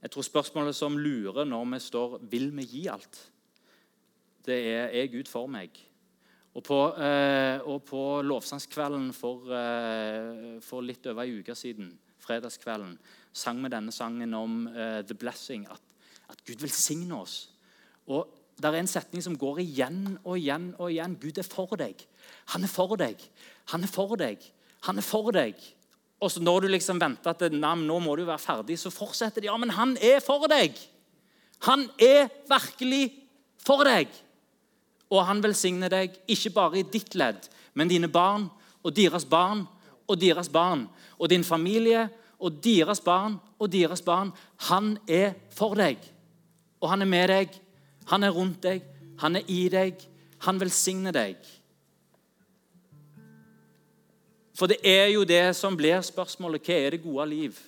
Jeg 0.00 0.14
tror 0.14 0.24
spørsmålet 0.24 0.74
som 0.74 0.96
lurer 0.96 1.44
når 1.44 1.66
vi 1.74 1.84
står 1.84 2.22
vil 2.32 2.48
vi 2.56 2.64
gi 2.64 2.88
alt, 2.88 3.26
det 4.46 4.58
er 4.66 4.90
er 5.02 5.12
Gud 5.12 5.28
for 5.28 5.46
meg? 5.46 5.70
Og 6.54 6.64
på, 6.66 6.78
eh, 6.98 7.60
på 7.86 8.22
lovsangskvelden 8.26 9.12
for, 9.14 9.52
eh, 9.54 10.60
for, 10.60 10.82
litt 10.82 11.06
over 11.06 11.22
ei 11.22 11.38
uke 11.38 11.54
siden, 11.54 11.92
fredagskvelden, 12.18 12.98
sang 13.32 13.62
vi 13.62 13.68
denne 13.68 13.92
sangen 13.92 14.34
om 14.34 14.66
eh, 14.66 15.02
the 15.02 15.14
blessing, 15.14 15.66
at, 15.70 15.80
at 16.28 16.44
Gud 16.44 16.60
velsigne 16.60 17.14
oss. 17.14 17.50
Og 18.08 18.36
Det 18.60 18.68
er 18.68 18.76
en 18.76 18.86
setning 18.86 19.22
som 19.24 19.38
går 19.40 19.62
igjen 19.62 20.18
og 20.20 20.36
igjen 20.36 20.74
og 20.76 20.90
igjen. 20.90 21.14
Gud 21.16 21.38
er 21.38 21.46
for 21.48 21.78
deg. 21.80 21.96
Han 22.52 22.66
er 22.66 22.68
for 22.68 22.92
deg. 23.00 23.16
Han 23.72 23.86
er 23.86 23.88
for 23.88 24.16
deg. 24.20 24.36
Han 24.84 24.98
er 24.98 25.06
for 25.06 25.30
deg. 25.32 25.54
Og 26.20 26.28
så 26.28 26.42
når 26.44 26.60
du 26.60 26.68
liksom 26.68 27.00
venter 27.00 27.30
at 27.32 27.54
nam, 27.54 27.86
nå 27.88 27.96
må 28.04 28.18
du 28.18 28.26
være 28.28 28.42
ferdig, 28.42 28.76
så 28.76 28.92
fortsetter 28.92 29.40
de. 29.40 29.48
Ja, 29.48 29.56
men 29.56 29.72
han 29.72 29.96
er 29.96 30.20
for 30.20 30.44
deg. 30.52 30.76
Han 31.64 31.86
er 31.96 32.28
virkelig 32.50 33.14
for 33.64 33.80
deg. 33.88 34.12
Og 35.10 35.24
han 35.26 35.42
velsigner 35.42 35.90
deg 35.90 36.14
ikke 36.30 36.52
bare 36.54 36.80
i 36.80 36.86
ditt 36.86 37.14
ledd, 37.18 37.48
men 37.74 37.90
dine 37.90 38.08
barn 38.08 38.48
og 38.82 38.94
deres 38.96 39.26
barn 39.26 39.64
og 40.08 40.20
deres 40.20 40.48
barn. 40.48 40.86
Og 41.18 41.30
din 41.30 41.44
familie 41.44 42.08
og 42.38 42.62
deres 42.64 43.00
barn 43.00 43.36
og 43.58 43.72
deres 43.72 44.02
barn. 44.02 44.30
Han 44.70 44.96
er 45.08 45.34
for 45.54 45.74
deg. 45.74 45.98
Og 46.80 46.88
han 46.90 47.02
er 47.02 47.10
med 47.10 47.28
deg 47.28 47.58
han 48.10 48.26
er 48.26 48.34
rundt 48.34 48.62
deg, 48.64 48.82
han 49.22 49.38
er 49.38 49.46
i 49.46 49.64
deg, 49.70 50.00
han 50.46 50.60
velsigner 50.60 51.14
deg. 51.14 51.36
For 54.56 54.68
det 54.70 54.80
er 54.84 55.12
jo 55.14 55.22
det 55.24 55.54
som 55.56 55.76
blir 55.78 56.02
spørsmålet 56.04 56.66
hva 56.66 56.76
er 56.76 56.96
det 56.96 57.04
gode 57.04 57.28
liv? 57.30 57.60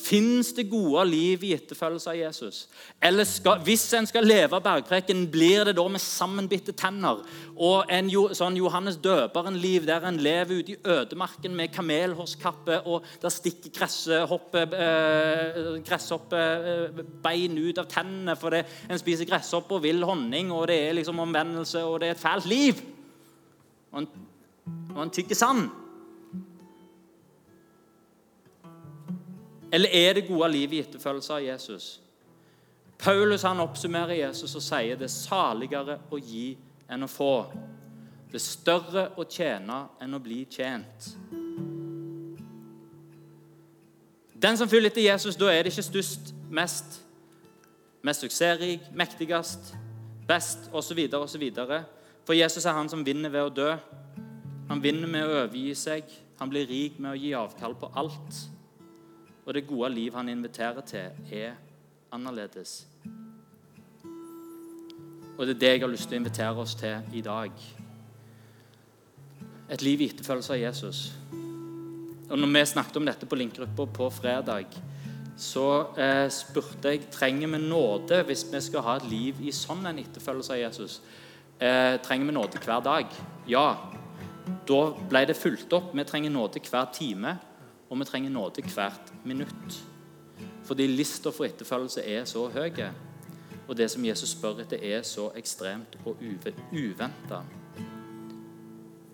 Fins 0.00 0.52
det 0.56 0.68
gode 0.70 1.02
liv 1.10 1.44
i 1.44 1.52
etterfølgelse 1.56 2.10
av 2.12 2.16
Jesus? 2.18 2.60
Eller 3.02 3.26
skal, 3.28 3.60
hvis 3.66 3.84
en 3.98 4.08
skal 4.08 4.24
leve 4.26 4.60
bergpreken, 4.64 5.26
blir 5.32 5.68
det 5.68 5.74
da 5.76 5.84
med 5.92 6.02
sammenbitte 6.02 6.72
tenner 6.78 7.20
og 7.60 7.90
en 7.92 8.08
sånn 8.36 8.56
Johannes 8.56 8.96
døperen-liv 9.04 9.84
der 9.88 10.06
en 10.08 10.20
lever 10.22 10.62
ute 10.62 10.72
i 10.72 10.78
ødemarken 10.94 11.52
med 11.56 11.74
kamelhårskappe, 11.74 12.80
og 12.88 13.04
der 13.20 13.34
stikker 13.34 13.74
gresshoppe, 13.76 14.64
eh, 14.76 15.60
gresshoppebein 15.84 17.58
eh, 17.58 17.68
ut 17.68 17.82
av 17.82 17.90
tennene 17.90 18.36
fordi 18.40 18.62
en 18.88 19.02
spiser 19.02 19.28
gresshoppe 19.28 19.76
og 19.76 19.84
vill 19.84 20.06
honning, 20.08 20.52
og 20.54 20.70
det 20.72 20.78
er 20.86 20.96
liksom 20.96 21.20
omvendelse, 21.20 21.84
og 21.84 22.00
det 22.00 22.08
er 22.08 22.16
et 22.16 22.24
fælt 22.24 22.48
liv? 22.48 22.80
Og 23.92 24.02
en, 24.02 24.10
og 24.94 25.04
en 25.04 25.14
tygger 25.14 25.36
sand. 25.36 25.68
Eller 29.72 29.88
er 29.92 30.14
det 30.14 30.28
gode 30.28 30.50
livet 30.52 30.76
i 30.76 30.80
etterfølgelse 30.84 31.34
av 31.34 31.44
Jesus? 31.44 32.00
Paulus 32.98 33.42
han 33.42 33.62
oppsummerer 33.62 34.18
Jesus 34.18 34.54
og 34.58 34.64
sier 34.64 34.98
det 34.98 35.06
er 35.06 35.14
saligere 35.14 36.00
å 36.10 36.18
gi 36.18 36.52
enn 36.90 37.06
å 37.06 37.08
få. 37.08 37.34
Det 38.30 38.38
er 38.38 38.44
større 38.44 39.04
å 39.16 39.24
tjene 39.24 39.78
enn 40.02 40.14
å 40.14 40.20
bli 40.22 40.42
tjent. 40.50 41.12
Den 44.40 44.56
som 44.56 44.68
følger 44.68 44.90
etter 44.90 45.04
Jesus, 45.04 45.36
da 45.36 45.50
er 45.52 45.64
det 45.64 45.72
ikke 45.72 45.84
størst, 45.84 46.30
mest, 46.50 47.00
mest 48.02 48.24
suksessrik, 48.24 48.86
mektigst, 48.96 49.74
best 50.28 50.70
osv. 50.72 51.00
osv. 51.18 51.44
For 52.24 52.36
Jesus 52.36 52.64
er 52.64 52.76
han 52.76 52.88
som 52.88 53.04
vinner 53.04 53.32
ved 53.32 53.48
å 53.48 53.52
dø. 53.52 53.74
Han 54.70 54.80
vinner 54.82 55.10
med 55.10 55.26
å 55.26 55.34
overgi 55.34 55.74
seg. 55.74 56.08
Han 56.40 56.52
blir 56.52 56.68
rik 56.68 57.00
med 57.00 57.12
å 57.12 57.20
gi 57.20 57.34
avkall 57.36 57.76
på 57.76 57.90
alt. 58.00 58.44
Og 59.46 59.54
det 59.54 59.66
gode 59.66 59.90
liv 59.94 60.14
han 60.14 60.28
inviterer 60.28 60.80
til, 60.86 61.10
er 61.32 61.56
annerledes. 62.12 62.86
Og 65.38 65.46
det 65.46 65.54
er 65.54 65.60
det 65.60 65.68
jeg 65.72 65.80
har 65.80 65.88
lyst 65.88 66.10
til 66.10 66.18
å 66.18 66.20
invitere 66.20 66.62
oss 66.62 66.74
til 66.76 67.16
i 67.16 67.22
dag. 67.24 67.62
Et 69.70 69.82
liv 69.82 70.02
i 70.02 70.10
etterfølgelse 70.10 70.52
av 70.52 70.60
Jesus. 70.60 71.00
Og 72.30 72.38
når 72.38 72.52
vi 72.52 72.64
snakket 72.68 72.98
om 73.00 73.08
dette 73.08 73.26
på 73.26 73.38
Link-gruppa 73.38 73.86
på 73.96 74.10
fredag, 74.12 74.76
så 75.40 75.66
eh, 75.96 76.26
spurte 76.28 76.92
jeg 76.92 77.08
trenger 77.10 77.48
vi 77.54 77.62
nåde 77.62 78.20
hvis 78.28 78.44
vi 78.52 78.60
skal 78.60 78.84
ha 78.84 78.98
et 78.98 79.08
liv 79.08 79.40
i 79.40 79.54
sånn 79.56 79.86
en 79.88 80.02
etterfølgelse 80.02 80.52
av 80.52 80.60
Jesus. 80.60 80.98
Eh, 81.56 81.96
trenger 82.04 82.28
vi 82.28 82.36
nåde 82.36 82.60
hver 82.60 82.84
dag? 82.84 83.16
Ja. 83.48 83.68
Da 84.68 84.80
ble 85.08 85.24
det 85.30 85.38
fulgt 85.38 85.72
opp. 85.72 85.94
Vi 85.96 86.04
trenger 86.04 86.34
nåde 86.34 86.60
hver 86.68 86.92
time 86.92 87.38
og 87.90 87.98
vi 87.98 88.06
trenger 88.06 88.30
nåde 88.30 88.62
hvert 88.70 89.12
minutt. 89.24 89.80
Fordi 90.64 90.86
lista 90.86 91.32
for 91.34 91.44
etterfølgelse 91.44 92.04
er 92.06 92.24
så 92.24 92.46
høy, 92.48 92.84
og 93.68 93.76
det 93.76 93.90
som 93.90 94.04
Jesus 94.04 94.32
spør 94.34 94.62
etter, 94.62 94.78
er 94.82 95.02
så 95.06 95.30
ekstremt 95.38 95.96
og 96.04 96.18
uventa. 96.72 97.42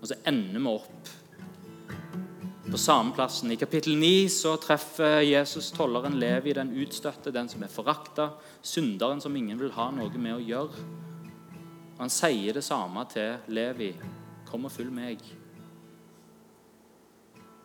Og 0.00 0.08
så 0.08 0.16
ender 0.28 0.60
vi 0.60 0.70
opp 0.70 1.10
på 2.70 2.78
samme 2.80 3.14
plassen. 3.14 3.52
I 3.52 3.56
kapittel 3.56 3.96
9 3.96 4.28
så 4.32 4.56
treffer 4.60 5.20
Jesus 5.24 5.70
tolleren 5.76 6.18
Levi, 6.20 6.52
den 6.52 6.74
utstøtte, 6.82 7.32
den 7.32 7.48
som 7.48 7.62
er 7.62 7.72
forakta, 7.72 8.30
synderen 8.62 9.20
som 9.20 9.36
ingen 9.36 9.60
vil 9.60 9.72
ha 9.76 9.90
noe 9.94 10.12
med 10.18 10.36
å 10.36 10.44
gjøre. 10.44 10.86
Og 11.96 12.04
Han 12.04 12.12
sier 12.12 12.56
det 12.56 12.64
samme 12.64 13.06
til 13.12 13.38
Levi. 13.48 13.94
Kom 14.48 14.68
og 14.68 14.72
følg 14.72 14.92
meg. 14.92 15.22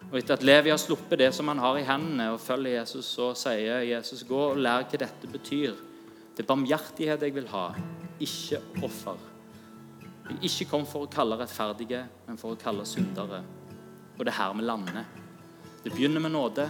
Og 0.10 0.18
etter 0.20 0.34
at 0.34 0.44
Levi 0.44 0.72
har 0.74 0.80
sluppet 0.82 1.20
det 1.22 1.30
som 1.36 1.48
han 1.52 1.62
har 1.62 1.78
i 1.78 1.86
hendene, 1.88 2.32
og 2.34 2.42
følger 2.42 2.80
Jesus, 2.80 3.06
så 3.06 3.34
sier 3.38 3.86
Jesus, 3.86 4.24
'Gå 4.24 4.42
og 4.52 4.58
lær 4.58 4.84
hva 4.84 4.98
dette 4.98 5.28
betyr.' 5.28 5.76
Det 6.32 6.44
er 6.44 6.48
barmhjertighet 6.48 7.22
jeg 7.22 7.36
vil 7.36 7.48
ha, 7.48 7.74
ikke 8.20 8.62
offer. 8.84 9.18
Jeg 10.30 10.38
er 10.38 10.44
ikke 10.48 10.70
kom 10.70 10.86
for 10.86 11.04
å 11.04 11.12
kalle 11.12 11.38
rettferdige, 11.38 12.06
men 12.28 12.38
for 12.38 12.56
å 12.56 12.60
kalle 12.60 12.86
syndere. 12.86 13.44
Og 14.18 14.26
det 14.26 14.32
er 14.32 14.38
her 14.38 14.54
vi 14.54 14.62
lander. 14.62 15.06
Det 15.84 15.92
begynner 15.92 16.24
med 16.24 16.32
nåde, 16.32 16.70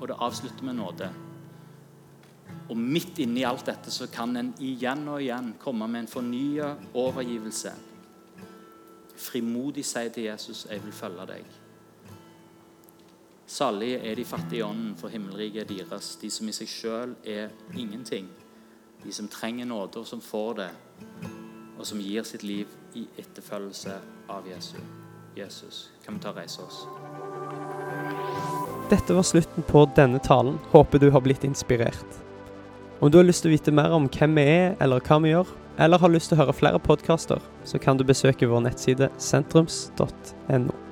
og 0.00 0.08
det 0.08 0.16
avslutter 0.18 0.64
med 0.64 0.74
nåde. 0.74 1.08
Og 2.70 2.76
midt 2.76 3.18
inni 3.18 3.42
alt 3.46 3.66
dette 3.66 3.90
så 3.90 4.06
kan 4.12 4.36
en 4.36 4.52
igjen 4.60 5.08
og 5.08 5.22
igjen 5.22 5.54
komme 5.58 5.88
med 5.88 6.04
en 6.04 6.12
fornya 6.12 6.74
overgivelse. 6.94 7.72
Frimodig 9.16 9.84
si 9.84 10.08
til 10.08 10.22
Jesus 10.24 10.66
'Jeg 10.70 10.84
vil 10.84 10.92
følge 10.92 11.26
deg'. 11.26 11.59
Salige 13.50 13.98
er 13.98 14.14
de 14.14 14.24
fattige 14.24 14.60
i 14.60 14.62
ånden, 14.62 14.92
for 14.96 15.08
himmelriket 15.08 15.62
er 15.62 15.64
deres. 15.66 16.12
De 16.22 16.28
som 16.30 16.46
i 16.46 16.52
seg 16.54 16.68
sjøl 16.70 17.14
er 17.26 17.48
ingenting. 17.74 18.28
De 19.02 19.10
som 19.12 19.26
trenger 19.28 19.66
nåde, 19.66 19.98
og 19.98 20.06
som 20.06 20.20
får 20.22 20.52
det, 20.60 20.68
og 21.78 21.86
som 21.88 21.98
gir 21.98 22.22
sitt 22.28 22.44
liv 22.46 22.70
i 22.94 23.08
etterfølgelse 23.18 23.96
av 24.30 24.46
Jesus. 24.46 24.84
Jesus. 25.36 25.80
Kan 26.04 26.14
vi 26.14 26.22
ta 26.22 26.30
og 26.30 26.38
reise 26.38 26.62
oss? 26.62 26.84
Dette 28.90 29.16
var 29.16 29.26
slutten 29.26 29.66
på 29.66 29.82
denne 29.96 30.20
talen. 30.22 30.60
Håper 30.70 31.02
du 31.02 31.08
har 31.10 31.24
blitt 31.24 31.42
inspirert. 31.48 32.20
Om 33.00 33.10
du 33.10 33.18
har 33.18 33.26
lyst 33.26 33.42
til 33.42 33.50
å 33.50 33.56
vite 33.56 33.74
mer 33.74 33.96
om 33.96 34.06
hvem 34.06 34.38
vi 34.38 34.44
er, 34.46 34.76
eller 34.78 35.02
hva 35.02 35.18
vi 35.24 35.32
gjør, 35.32 35.50
eller 35.80 35.98
har 35.98 36.14
lyst 36.14 36.30
til 36.30 36.38
å 36.38 36.44
høre 36.44 36.54
flere 36.54 36.82
podkaster, 36.86 37.42
så 37.64 37.82
kan 37.82 37.98
du 37.98 38.06
besøke 38.06 38.46
vår 38.46 38.62
nettside 38.68 39.10
sentrums.no. 39.18 40.89